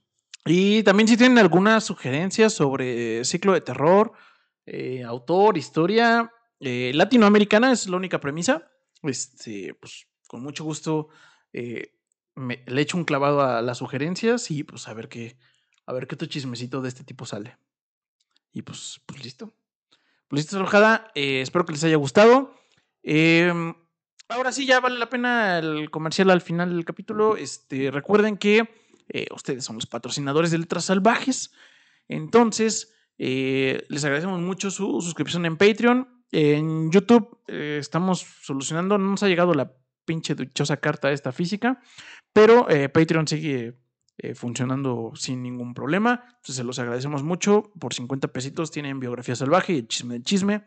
[0.44, 4.12] Y también si tienen algunas sugerencias sobre ciclo de terror,
[4.66, 8.70] eh, autor, historia eh, latinoamericana, es la única premisa.
[9.02, 11.08] Este, pues con mucho gusto
[11.52, 11.92] eh,
[12.34, 15.36] me, le echo un clavado a las sugerencias y pues a ver qué,
[15.86, 17.56] a ver qué otro chismecito de este tipo sale.
[18.52, 19.52] Y pues, pues listo.
[20.28, 21.10] Pues listo, Salvajada.
[21.14, 22.54] espero que les haya gustado.
[23.02, 23.74] Em,
[24.32, 27.36] ahora sí, ya vale la pena el comercial al final del capítulo.
[27.36, 28.68] Este, recuerden que
[29.08, 31.52] eh, ustedes son los patrocinadores de Letras Salvajes.
[32.08, 36.24] Entonces, eh, les agradecemos mucho su suscripción en Patreon.
[36.30, 39.72] En YouTube eh, estamos solucionando, no nos ha llegado la
[40.04, 41.80] pinche dichosa carta esta física,
[42.32, 43.78] pero Patreon sigue
[44.34, 46.24] funcionando sin ningún problema.
[46.26, 47.70] Entonces, se los agradecemos mucho.
[47.78, 50.64] Por 50 pesitos tienen biografía salvaje y el chisme del chisme.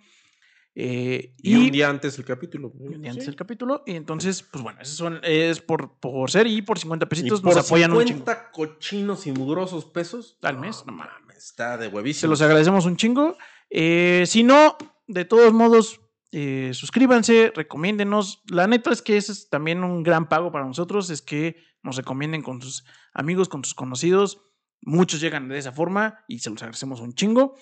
[0.77, 2.73] Eh, y, un día antes el capítulo.
[2.77, 3.83] un día antes el capítulo.
[3.85, 7.55] Y entonces, pues bueno, eso son, es por, por ser y por 50 pesitos nos
[7.55, 10.83] apoyan 50 cochinos y mugrosos pesos al mes.
[10.85, 12.21] No, mames, está de huevísimo.
[12.21, 13.37] Se los agradecemos un chingo.
[13.69, 16.01] Eh, si no, de todos modos,
[16.33, 18.43] eh, suscríbanse, recomiéndenos.
[18.49, 21.95] La neta es que ese es también un gran pago para nosotros, es que nos
[21.95, 24.41] recomienden con sus amigos, con sus conocidos.
[24.81, 27.55] Muchos llegan de esa forma y se los agradecemos un chingo.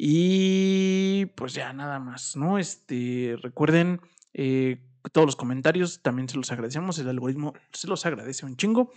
[0.00, 2.56] Y pues ya nada más, ¿no?
[2.56, 4.00] Este, recuerden
[4.32, 4.80] eh,
[5.10, 8.92] todos los comentarios, también se los agradecemos, el algoritmo se los agradece un chingo.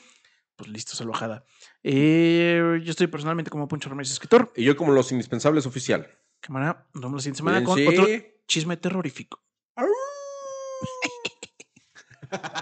[0.56, 1.44] Pues listo, salvajada.
[1.82, 4.54] Eh, yo estoy personalmente como Poncho Ramírez, escritor.
[4.56, 6.08] Y yo como los indispensables oficial.
[6.40, 8.06] Cámara, nos vemos la siguiente semana con otro
[8.46, 9.42] chisme terrorífico.